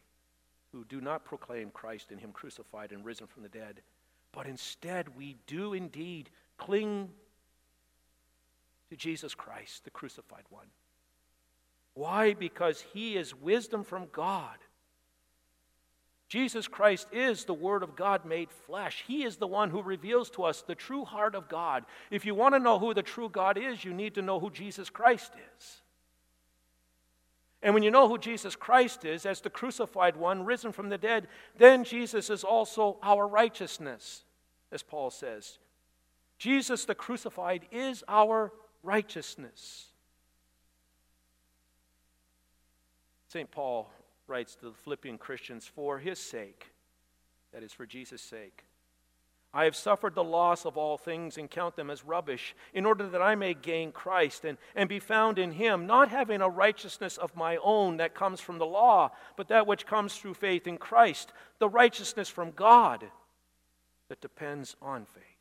who 0.72 0.84
do 0.84 1.00
not 1.00 1.24
proclaim 1.24 1.70
Christ 1.70 2.10
and 2.10 2.20
Him 2.20 2.32
crucified 2.32 2.92
and 2.92 3.04
risen 3.04 3.26
from 3.26 3.42
the 3.42 3.48
dead. 3.48 3.80
But 4.32 4.46
instead, 4.46 5.16
we 5.16 5.36
do 5.46 5.72
indeed 5.72 6.30
cling 6.56 7.10
to 8.90 8.96
Jesus 8.96 9.34
Christ, 9.34 9.84
the 9.84 9.90
crucified 9.90 10.44
one. 10.50 10.66
Why? 11.94 12.34
Because 12.34 12.80
He 12.80 13.16
is 13.16 13.34
wisdom 13.34 13.84
from 13.84 14.08
God. 14.12 14.56
Jesus 16.28 16.68
Christ 16.68 17.08
is 17.10 17.44
the 17.44 17.54
Word 17.54 17.82
of 17.82 17.96
God 17.96 18.26
made 18.26 18.50
flesh. 18.50 19.02
He 19.06 19.24
is 19.24 19.36
the 19.36 19.46
one 19.46 19.70
who 19.70 19.82
reveals 19.82 20.28
to 20.30 20.44
us 20.44 20.60
the 20.60 20.74
true 20.74 21.04
heart 21.04 21.34
of 21.34 21.48
God. 21.48 21.84
If 22.10 22.26
you 22.26 22.34
want 22.34 22.54
to 22.54 22.58
know 22.58 22.78
who 22.78 22.92
the 22.92 23.02
true 23.02 23.30
God 23.30 23.56
is, 23.56 23.82
you 23.82 23.94
need 23.94 24.14
to 24.14 24.22
know 24.22 24.38
who 24.38 24.50
Jesus 24.50 24.90
Christ 24.90 25.32
is. 25.56 25.80
And 27.62 27.72
when 27.72 27.82
you 27.82 27.90
know 27.90 28.08
who 28.08 28.18
Jesus 28.18 28.54
Christ 28.54 29.06
is, 29.06 29.24
as 29.24 29.40
the 29.40 29.50
crucified 29.50 30.16
one, 30.16 30.44
risen 30.44 30.70
from 30.70 30.90
the 30.90 30.98
dead, 30.98 31.28
then 31.56 31.82
Jesus 31.82 32.28
is 32.30 32.44
also 32.44 32.98
our 33.02 33.26
righteousness, 33.26 34.24
as 34.70 34.82
Paul 34.82 35.10
says. 35.10 35.58
Jesus 36.38 36.84
the 36.84 36.94
crucified 36.94 37.66
is 37.72 38.04
our 38.06 38.52
righteousness. 38.82 39.86
St. 43.28 43.50
Paul 43.50 43.90
writes 44.28 44.54
to 44.56 44.66
the 44.66 44.76
Philippian 44.84 45.18
Christians, 45.18 45.66
for 45.66 45.98
his 45.98 46.18
sake, 46.18 46.72
that 47.52 47.62
is, 47.62 47.72
for 47.72 47.86
Jesus' 47.86 48.22
sake. 48.22 48.64
I 49.52 49.64
have 49.64 49.74
suffered 49.74 50.14
the 50.14 50.24
loss 50.24 50.66
of 50.66 50.76
all 50.76 50.98
things 50.98 51.38
and 51.38 51.50
count 51.50 51.74
them 51.74 51.88
as 51.88 52.04
rubbish, 52.04 52.54
in 52.74 52.84
order 52.84 53.08
that 53.08 53.22
I 53.22 53.34
may 53.34 53.54
gain 53.54 53.92
Christ 53.92 54.44
and, 54.44 54.58
and 54.74 54.88
be 54.88 54.98
found 54.98 55.38
in 55.38 55.52
him, 55.52 55.86
not 55.86 56.10
having 56.10 56.42
a 56.42 56.48
righteousness 56.48 57.16
of 57.16 57.34
my 57.34 57.56
own 57.62 57.96
that 57.96 58.14
comes 58.14 58.40
from 58.40 58.58
the 58.58 58.66
law, 58.66 59.10
but 59.36 59.48
that 59.48 59.66
which 59.66 59.86
comes 59.86 60.14
through 60.14 60.34
faith 60.34 60.66
in 60.66 60.76
Christ, 60.76 61.32
the 61.58 61.68
righteousness 61.68 62.28
from 62.28 62.50
God 62.50 63.04
that 64.08 64.20
depends 64.20 64.76
on 64.82 65.06
faith. 65.06 65.37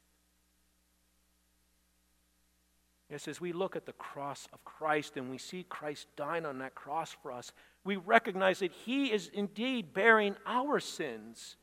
Yes, 3.09 3.27
as 3.29 3.39
we 3.39 3.53
look 3.53 3.75
at 3.77 3.85
the 3.85 3.93
cross 3.93 4.47
of 4.51 4.63
Christ 4.65 5.15
and 5.15 5.29
we 5.29 5.37
see 5.37 5.65
Christ 5.69 6.07
dying 6.17 6.45
on 6.45 6.59
that 6.59 6.75
cross 6.75 7.15
for 7.21 7.31
us, 7.31 7.53
we 7.85 7.95
recognize 7.95 8.59
that 8.59 8.73
He 8.73 9.13
is 9.13 9.29
indeed 9.33 9.93
bearing 9.93 10.35
our 10.45 10.79
sins. 10.81 11.55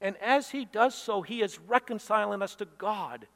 And 0.00 0.16
as 0.18 0.50
He 0.50 0.64
does 0.64 0.94
so, 0.94 1.22
He 1.22 1.42
is 1.42 1.58
reconciling 1.58 2.42
us 2.42 2.54
to 2.56 2.68
God, 2.78 3.26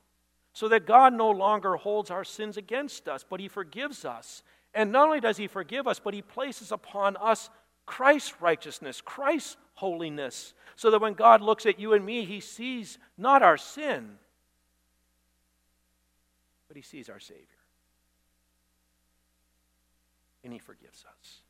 so 0.53 0.69
that 0.69 0.87
God 0.87 1.13
no 1.13 1.31
longer 1.31 1.75
holds 1.77 2.11
our 2.11 2.25
sins 2.25 2.57
against 2.57 3.09
us, 3.09 3.25
but 3.29 3.41
He 3.41 3.49
forgives 3.49 4.05
us. 4.05 4.45
And 4.73 4.93
not 4.93 5.07
only 5.07 5.21
does 5.21 5.37
He 5.37 5.49
forgive 5.49 5.89
us, 5.89 5.99
but 5.99 6.15
He 6.15 6.23
places 6.23 6.71
upon 6.71 7.17
us 7.17 7.51
Christ's 7.87 8.41
righteousness, 8.41 9.01
Christ's 9.01 9.57
holiness, 9.75 10.55
so 10.77 10.93
that 10.93 11.01
when 11.01 11.15
God 11.15 11.41
looks 11.41 11.67
at 11.67 11.81
you 11.81 11.93
and 11.93 12.07
me, 12.07 12.25
He 12.25 12.39
sees 12.39 12.99
not 13.19 13.43
our 13.43 13.57
sin 13.57 14.19
but 16.77 16.85
he 16.85 16.99
sees 16.99 17.09
our 17.09 17.19
Savior. 17.19 17.47
And 20.45 20.53
he 20.53 20.59
forgives 20.59 21.07
us. 21.09 21.41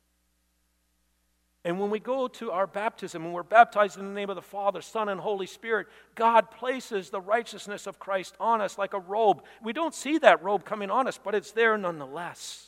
And 1.65 1.81
when 1.81 1.89
we 1.89 1.99
go 1.99 2.29
to 2.29 2.51
our 2.51 2.65
baptism, 2.65 3.25
when 3.25 3.33
we're 3.33 3.43
baptized 3.43 3.99
in 3.99 4.05
the 4.05 4.13
name 4.13 4.29
of 4.29 4.37
the 4.37 4.41
Father, 4.41 4.81
Son, 4.81 5.09
and 5.09 5.19
Holy 5.19 5.45
Spirit, 5.45 5.87
God 6.15 6.49
places 6.49 7.09
the 7.09 7.19
righteousness 7.19 7.87
of 7.87 7.99
Christ 7.99 8.35
on 8.39 8.61
us 8.61 8.77
like 8.77 8.93
a 8.93 9.01
robe. 9.01 9.43
We 9.61 9.73
don't 9.73 9.93
see 9.93 10.17
that 10.19 10.41
robe 10.41 10.63
coming 10.63 10.89
on 10.89 11.09
us, 11.09 11.19
but 11.21 11.35
it's 11.35 11.51
there 11.51 11.77
nonetheless. 11.77 12.65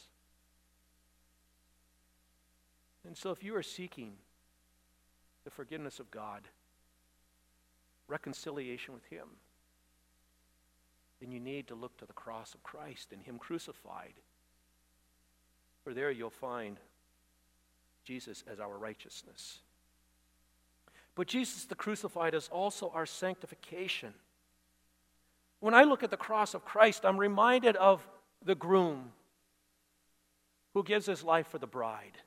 And 3.08 3.16
so, 3.16 3.32
if 3.32 3.42
you 3.42 3.56
are 3.56 3.64
seeking 3.64 4.16
the 5.46 5.50
forgiveness 5.50 6.02
of 6.02 6.12
God, 6.12 6.42
reconciliation 8.10 8.94
with 8.94 9.06
Him, 9.06 9.28
then 11.20 11.32
you 11.32 11.40
need 11.40 11.68
to 11.68 11.76
look 11.76 11.98
to 11.98 12.06
the 12.06 12.14
cross 12.14 12.54
of 12.54 12.64
Christ 12.64 13.12
and 13.12 13.22
Him 13.22 13.38
crucified. 13.38 14.14
For 15.84 15.94
there 15.94 16.12
you'll 16.12 16.30
find 16.30 16.78
Jesus 18.04 18.44
as 18.52 18.60
our 18.60 18.78
righteousness. 18.78 19.60
But 21.16 21.28
Jesus 21.28 21.66
the 21.66 21.76
crucified 21.76 22.34
is 22.34 22.48
also 22.50 22.92
our 22.94 23.06
sanctification. 23.06 24.14
When 25.60 25.74
I 25.74 25.84
look 25.84 26.04
at 26.04 26.12
the 26.12 26.18
cross 26.18 26.54
of 26.54 26.64
Christ, 26.64 27.06
I'm 27.06 27.18
reminded 27.18 27.76
of 27.76 28.08
the 28.44 28.56
groom 28.56 29.12
who 30.74 30.84
gives 30.84 31.06
his 31.06 31.24
life 31.24 31.48
for 31.48 31.58
the 31.58 31.68
bride 31.68 32.18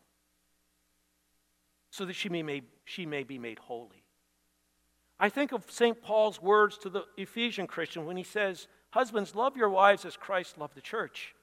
so 1.90 2.05
that 2.05 2.14
she 2.14 2.28
may, 2.28 2.62
she 2.85 3.07
may 3.07 3.22
be 3.22 3.38
made 3.38 3.59
holy. 3.59 4.02
I 5.20 5.28
think 5.28 5.52
of 5.52 5.70
St. 5.70 6.02
Paul's 6.02 6.42
words 6.42 6.76
to 6.78 6.90
the 6.90 7.05
Ephesian 7.16 7.66
Christian 7.66 8.07
when 8.07 8.16
he 8.16 8.24
says, 8.24 8.66
Husbands, 8.92 9.35
love 9.35 9.57
your 9.57 9.70
wives 9.70 10.05
as 10.05 10.16
Christ 10.16 10.59
loved 10.59 10.74
the 10.74 10.83
church. 10.83 11.35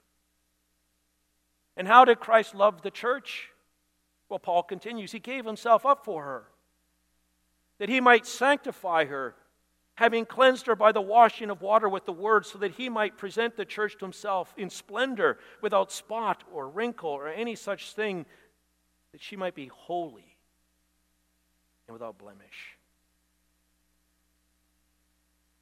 And 1.76 1.86
how 1.86 2.04
did 2.04 2.20
Christ 2.20 2.54
love 2.54 2.82
the 2.82 2.90
church? 2.90 3.48
Well, 4.28 4.38
Paul 4.38 4.62
continues 4.62 5.12
He 5.12 5.18
gave 5.18 5.44
himself 5.44 5.84
up 5.84 6.04
for 6.04 6.22
her, 6.22 6.44
that 7.78 7.88
he 7.88 8.00
might 8.00 8.24
sanctify 8.24 9.06
her, 9.06 9.34
having 9.96 10.26
cleansed 10.26 10.66
her 10.66 10.76
by 10.76 10.92
the 10.92 11.00
washing 11.00 11.50
of 11.50 11.60
water 11.60 11.88
with 11.88 12.06
the 12.06 12.12
word, 12.12 12.46
so 12.46 12.58
that 12.58 12.72
he 12.72 12.88
might 12.88 13.18
present 13.18 13.56
the 13.56 13.64
church 13.64 13.98
to 13.98 14.04
himself 14.04 14.54
in 14.56 14.70
splendor, 14.70 15.38
without 15.60 15.90
spot 15.90 16.44
or 16.52 16.68
wrinkle 16.68 17.10
or 17.10 17.28
any 17.28 17.56
such 17.56 17.92
thing, 17.94 18.24
that 19.10 19.20
she 19.20 19.34
might 19.34 19.56
be 19.56 19.66
holy 19.66 20.36
and 21.88 21.92
without 21.92 22.16
blemish. 22.16 22.78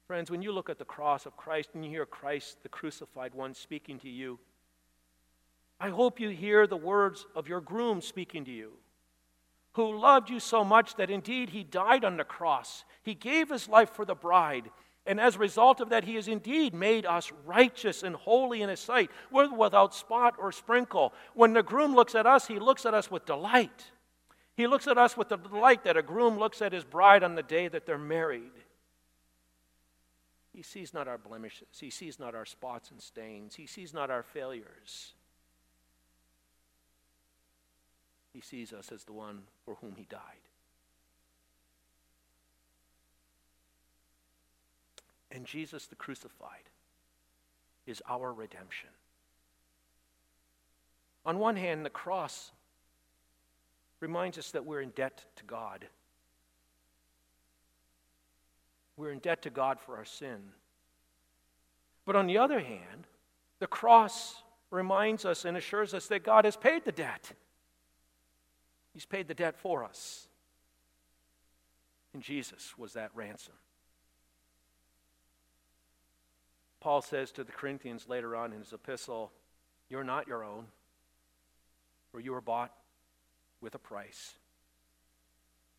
Friends, 0.09 0.31
when 0.31 0.41
you 0.41 0.51
look 0.51 0.71
at 0.71 0.79
the 0.79 0.85
cross 0.85 1.27
of 1.27 1.37
Christ 1.37 1.69
and 1.75 1.85
you 1.85 1.91
hear 1.91 2.03
Christ, 2.03 2.63
the 2.63 2.69
crucified 2.69 3.35
one, 3.35 3.53
speaking 3.53 3.99
to 3.99 4.09
you, 4.09 4.39
I 5.79 5.89
hope 5.89 6.19
you 6.19 6.29
hear 6.29 6.65
the 6.65 6.75
words 6.75 7.27
of 7.35 7.47
your 7.47 7.61
groom 7.61 8.01
speaking 8.01 8.43
to 8.45 8.51
you, 8.51 8.71
who 9.73 9.99
loved 9.99 10.31
you 10.31 10.39
so 10.39 10.63
much 10.63 10.95
that 10.95 11.11
indeed 11.11 11.51
he 11.51 11.63
died 11.63 12.03
on 12.03 12.17
the 12.17 12.23
cross. 12.23 12.85
He 13.03 13.13
gave 13.13 13.49
his 13.49 13.69
life 13.69 13.91
for 13.91 14.03
the 14.03 14.15
bride. 14.15 14.71
And 15.05 15.19
as 15.21 15.35
a 15.35 15.39
result 15.39 15.79
of 15.79 15.89
that, 15.89 16.05
he 16.05 16.15
has 16.15 16.27
indeed 16.27 16.73
made 16.73 17.05
us 17.05 17.31
righteous 17.45 18.01
and 18.01 18.15
holy 18.15 18.63
in 18.63 18.69
his 18.69 18.79
sight, 18.79 19.11
without 19.31 19.93
spot 19.93 20.33
or 20.39 20.51
sprinkle. 20.51 21.13
When 21.35 21.53
the 21.53 21.61
groom 21.61 21.93
looks 21.93 22.15
at 22.15 22.25
us, 22.25 22.47
he 22.47 22.57
looks 22.57 22.87
at 22.87 22.95
us 22.95 23.11
with 23.11 23.27
delight. 23.27 23.91
He 24.55 24.65
looks 24.65 24.87
at 24.87 24.97
us 24.97 25.15
with 25.15 25.29
the 25.29 25.37
delight 25.37 25.83
that 25.83 25.97
a 25.97 26.01
groom 26.01 26.39
looks 26.39 26.63
at 26.63 26.73
his 26.73 26.83
bride 26.83 27.21
on 27.21 27.35
the 27.35 27.43
day 27.43 27.67
that 27.67 27.85
they're 27.85 27.99
married. 27.99 28.53
He 30.53 30.63
sees 30.63 30.93
not 30.93 31.07
our 31.07 31.17
blemishes. 31.17 31.67
He 31.79 31.89
sees 31.89 32.19
not 32.19 32.35
our 32.35 32.45
spots 32.45 32.91
and 32.91 33.01
stains. 33.01 33.55
He 33.55 33.67
sees 33.67 33.93
not 33.93 34.09
our 34.09 34.23
failures. 34.23 35.13
He 38.33 38.41
sees 38.41 38.73
us 38.73 38.91
as 38.91 39.03
the 39.03 39.13
one 39.13 39.43
for 39.65 39.75
whom 39.75 39.95
He 39.95 40.05
died. 40.09 40.21
And 45.31 45.45
Jesus 45.45 45.85
the 45.85 45.95
crucified 45.95 46.69
is 47.85 48.01
our 48.09 48.33
redemption. 48.33 48.89
On 51.25 51.37
one 51.37 51.55
hand, 51.55 51.85
the 51.85 51.89
cross 51.89 52.51
reminds 53.99 54.37
us 54.37 54.51
that 54.51 54.65
we're 54.65 54.81
in 54.81 54.89
debt 54.91 55.25
to 55.35 55.43
God. 55.43 55.85
We're 58.99 59.13
in 59.13 59.19
debt 59.19 59.43
to 59.43 59.49
God 59.49 59.79
for 59.79 59.95
our 59.95 60.03
sin. 60.03 60.39
But 62.05 62.17
on 62.17 62.27
the 62.27 62.37
other 62.37 62.59
hand, 62.59 63.07
the 63.59 63.65
cross 63.65 64.43
reminds 64.71 65.23
us 65.23 65.45
and 65.45 65.55
assures 65.55 65.93
us 65.93 66.07
that 66.07 66.25
God 66.25 66.43
has 66.43 66.57
paid 66.57 66.83
the 66.83 66.91
debt. 66.91 67.31
He's 68.93 69.05
paid 69.05 69.29
the 69.29 69.33
debt 69.33 69.55
for 69.57 69.85
us. 69.85 70.27
And 72.13 72.21
Jesus 72.21 72.77
was 72.77 72.91
that 72.93 73.11
ransom. 73.15 73.53
Paul 76.81 77.01
says 77.01 77.31
to 77.31 77.45
the 77.45 77.53
Corinthians 77.53 78.09
later 78.09 78.35
on 78.35 78.51
in 78.51 78.59
his 78.59 78.73
epistle, 78.73 79.31
You're 79.89 80.03
not 80.03 80.27
your 80.27 80.43
own, 80.43 80.65
for 82.11 82.19
you 82.19 82.33
were 82.33 82.41
bought 82.41 82.73
with 83.61 83.75
a 83.75 83.79
price. 83.79 84.33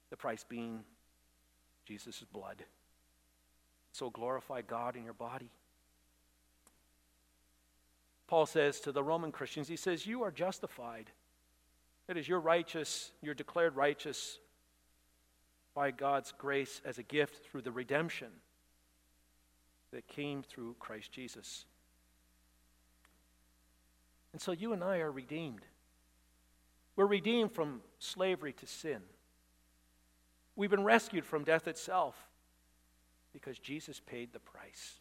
The 0.09 0.16
price 0.16 0.42
being 0.48 0.85
Jesus' 1.85 2.24
blood. 2.33 2.64
So 3.92 4.11
glorify 4.11 4.62
God 4.62 4.96
in 4.96 5.05
your 5.05 5.14
body. 5.14 5.50
Paul 8.26 8.46
says 8.46 8.81
to 8.81 8.92
the 8.92 9.03
Roman 9.03 9.33
Christians, 9.33 9.66
he 9.66 9.76
says, 9.76 10.07
You 10.07 10.22
are 10.22 10.31
justified. 10.31 11.11
That 12.07 12.16
is, 12.16 12.29
you're 12.29 12.40
righteous, 12.40 13.12
you're 13.22 13.35
declared 13.35 13.76
righteous 13.76 14.38
by 15.74 15.90
God's 15.90 16.33
grace 16.37 16.81
as 16.85 16.98
a 16.98 17.03
gift 17.03 17.44
through 17.44 17.62
the 17.62 17.72
redemption 17.72 18.29
that 19.92 20.07
came 20.07 20.42
through 20.42 20.76
Christ 20.79 21.12
Jesus. 21.12 21.64
And 24.33 24.40
so 24.40 24.53
you 24.53 24.72
and 24.72 24.83
I 24.83 24.98
are 24.98 25.11
redeemed. 25.11 25.62
We're 26.96 27.07
redeemed 27.07 27.53
from 27.53 27.81
slavery 27.98 28.53
to 28.55 28.66
sin. 28.66 29.00
We've 30.55 30.70
been 30.70 30.85
rescued 30.85 31.24
from 31.24 31.44
death 31.44 31.66
itself 31.66 32.14
because 33.33 33.59
Jesus 33.59 34.01
paid 34.01 34.33
the 34.33 34.38
price 34.38 35.01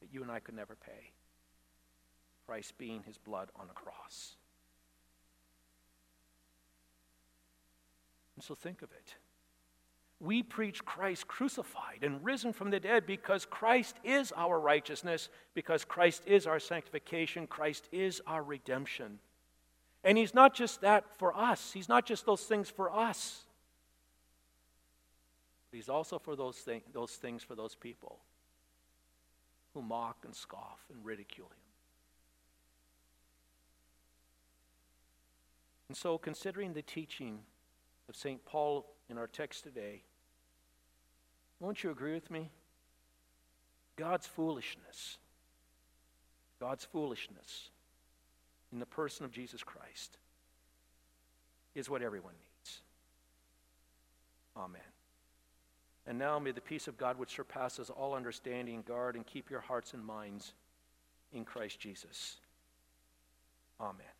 that 0.00 0.12
you 0.12 0.22
and 0.22 0.30
I 0.30 0.40
could 0.40 0.54
never 0.54 0.74
pay. 0.74 1.12
Price 2.46 2.72
being 2.76 3.02
his 3.02 3.18
blood 3.18 3.48
on 3.56 3.66
a 3.70 3.74
cross. 3.74 4.36
And 8.36 8.44
so 8.44 8.54
think 8.54 8.82
of 8.82 8.90
it. 8.92 9.14
We 10.18 10.42
preach 10.42 10.84
Christ 10.84 11.26
crucified 11.26 12.02
and 12.02 12.24
risen 12.24 12.52
from 12.52 12.70
the 12.70 12.80
dead 12.80 13.06
because 13.06 13.44
Christ 13.44 13.96
is 14.02 14.32
our 14.34 14.58
righteousness, 14.58 15.28
because 15.54 15.84
Christ 15.84 16.22
is 16.26 16.46
our 16.46 16.58
sanctification, 16.58 17.46
Christ 17.46 17.88
is 17.92 18.22
our 18.26 18.42
redemption. 18.42 19.18
And 20.04 20.16
He's 20.16 20.34
not 20.34 20.54
just 20.54 20.80
that 20.82 21.04
for 21.18 21.36
us, 21.36 21.72
He's 21.72 21.88
not 21.88 22.06
just 22.06 22.24
those 22.24 22.42
things 22.42 22.70
for 22.70 22.90
us, 22.90 23.45
but 25.70 25.76
He's 25.76 25.88
also 25.88 26.18
for 26.18 26.36
those, 26.36 26.56
thing, 26.56 26.82
those 26.92 27.12
things 27.12 27.42
for 27.42 27.54
those 27.54 27.74
people 27.74 28.18
who 29.74 29.82
mock 29.82 30.18
and 30.24 30.34
scoff 30.34 30.80
and 30.92 31.04
ridicule 31.04 31.48
Him. 31.48 31.66
And 35.88 35.96
so, 35.96 36.18
considering 36.18 36.72
the 36.72 36.82
teaching 36.82 37.40
of 38.08 38.16
St. 38.16 38.44
Paul 38.44 38.86
in 39.08 39.18
our 39.18 39.26
text 39.26 39.62
today, 39.64 40.02
won't 41.60 41.82
you 41.82 41.90
agree 41.90 42.14
with 42.14 42.30
me? 42.30 42.50
God's 43.96 44.26
foolishness, 44.26 45.18
God's 46.60 46.84
foolishness 46.84 47.70
in 48.72 48.78
the 48.78 48.86
person 48.86 49.24
of 49.24 49.32
Jesus 49.32 49.62
Christ 49.62 50.18
is 51.74 51.88
what 51.88 52.02
everyone 52.02 52.34
needs. 52.34 52.80
Amen. 54.56 54.95
And 56.06 56.18
now 56.18 56.38
may 56.38 56.52
the 56.52 56.60
peace 56.60 56.86
of 56.86 56.96
God, 56.96 57.18
which 57.18 57.34
surpasses 57.34 57.90
all 57.90 58.14
understanding, 58.14 58.82
guard 58.86 59.16
and 59.16 59.26
keep 59.26 59.50
your 59.50 59.60
hearts 59.60 59.92
and 59.92 60.04
minds 60.04 60.52
in 61.32 61.44
Christ 61.44 61.80
Jesus. 61.80 62.36
Amen. 63.80 64.15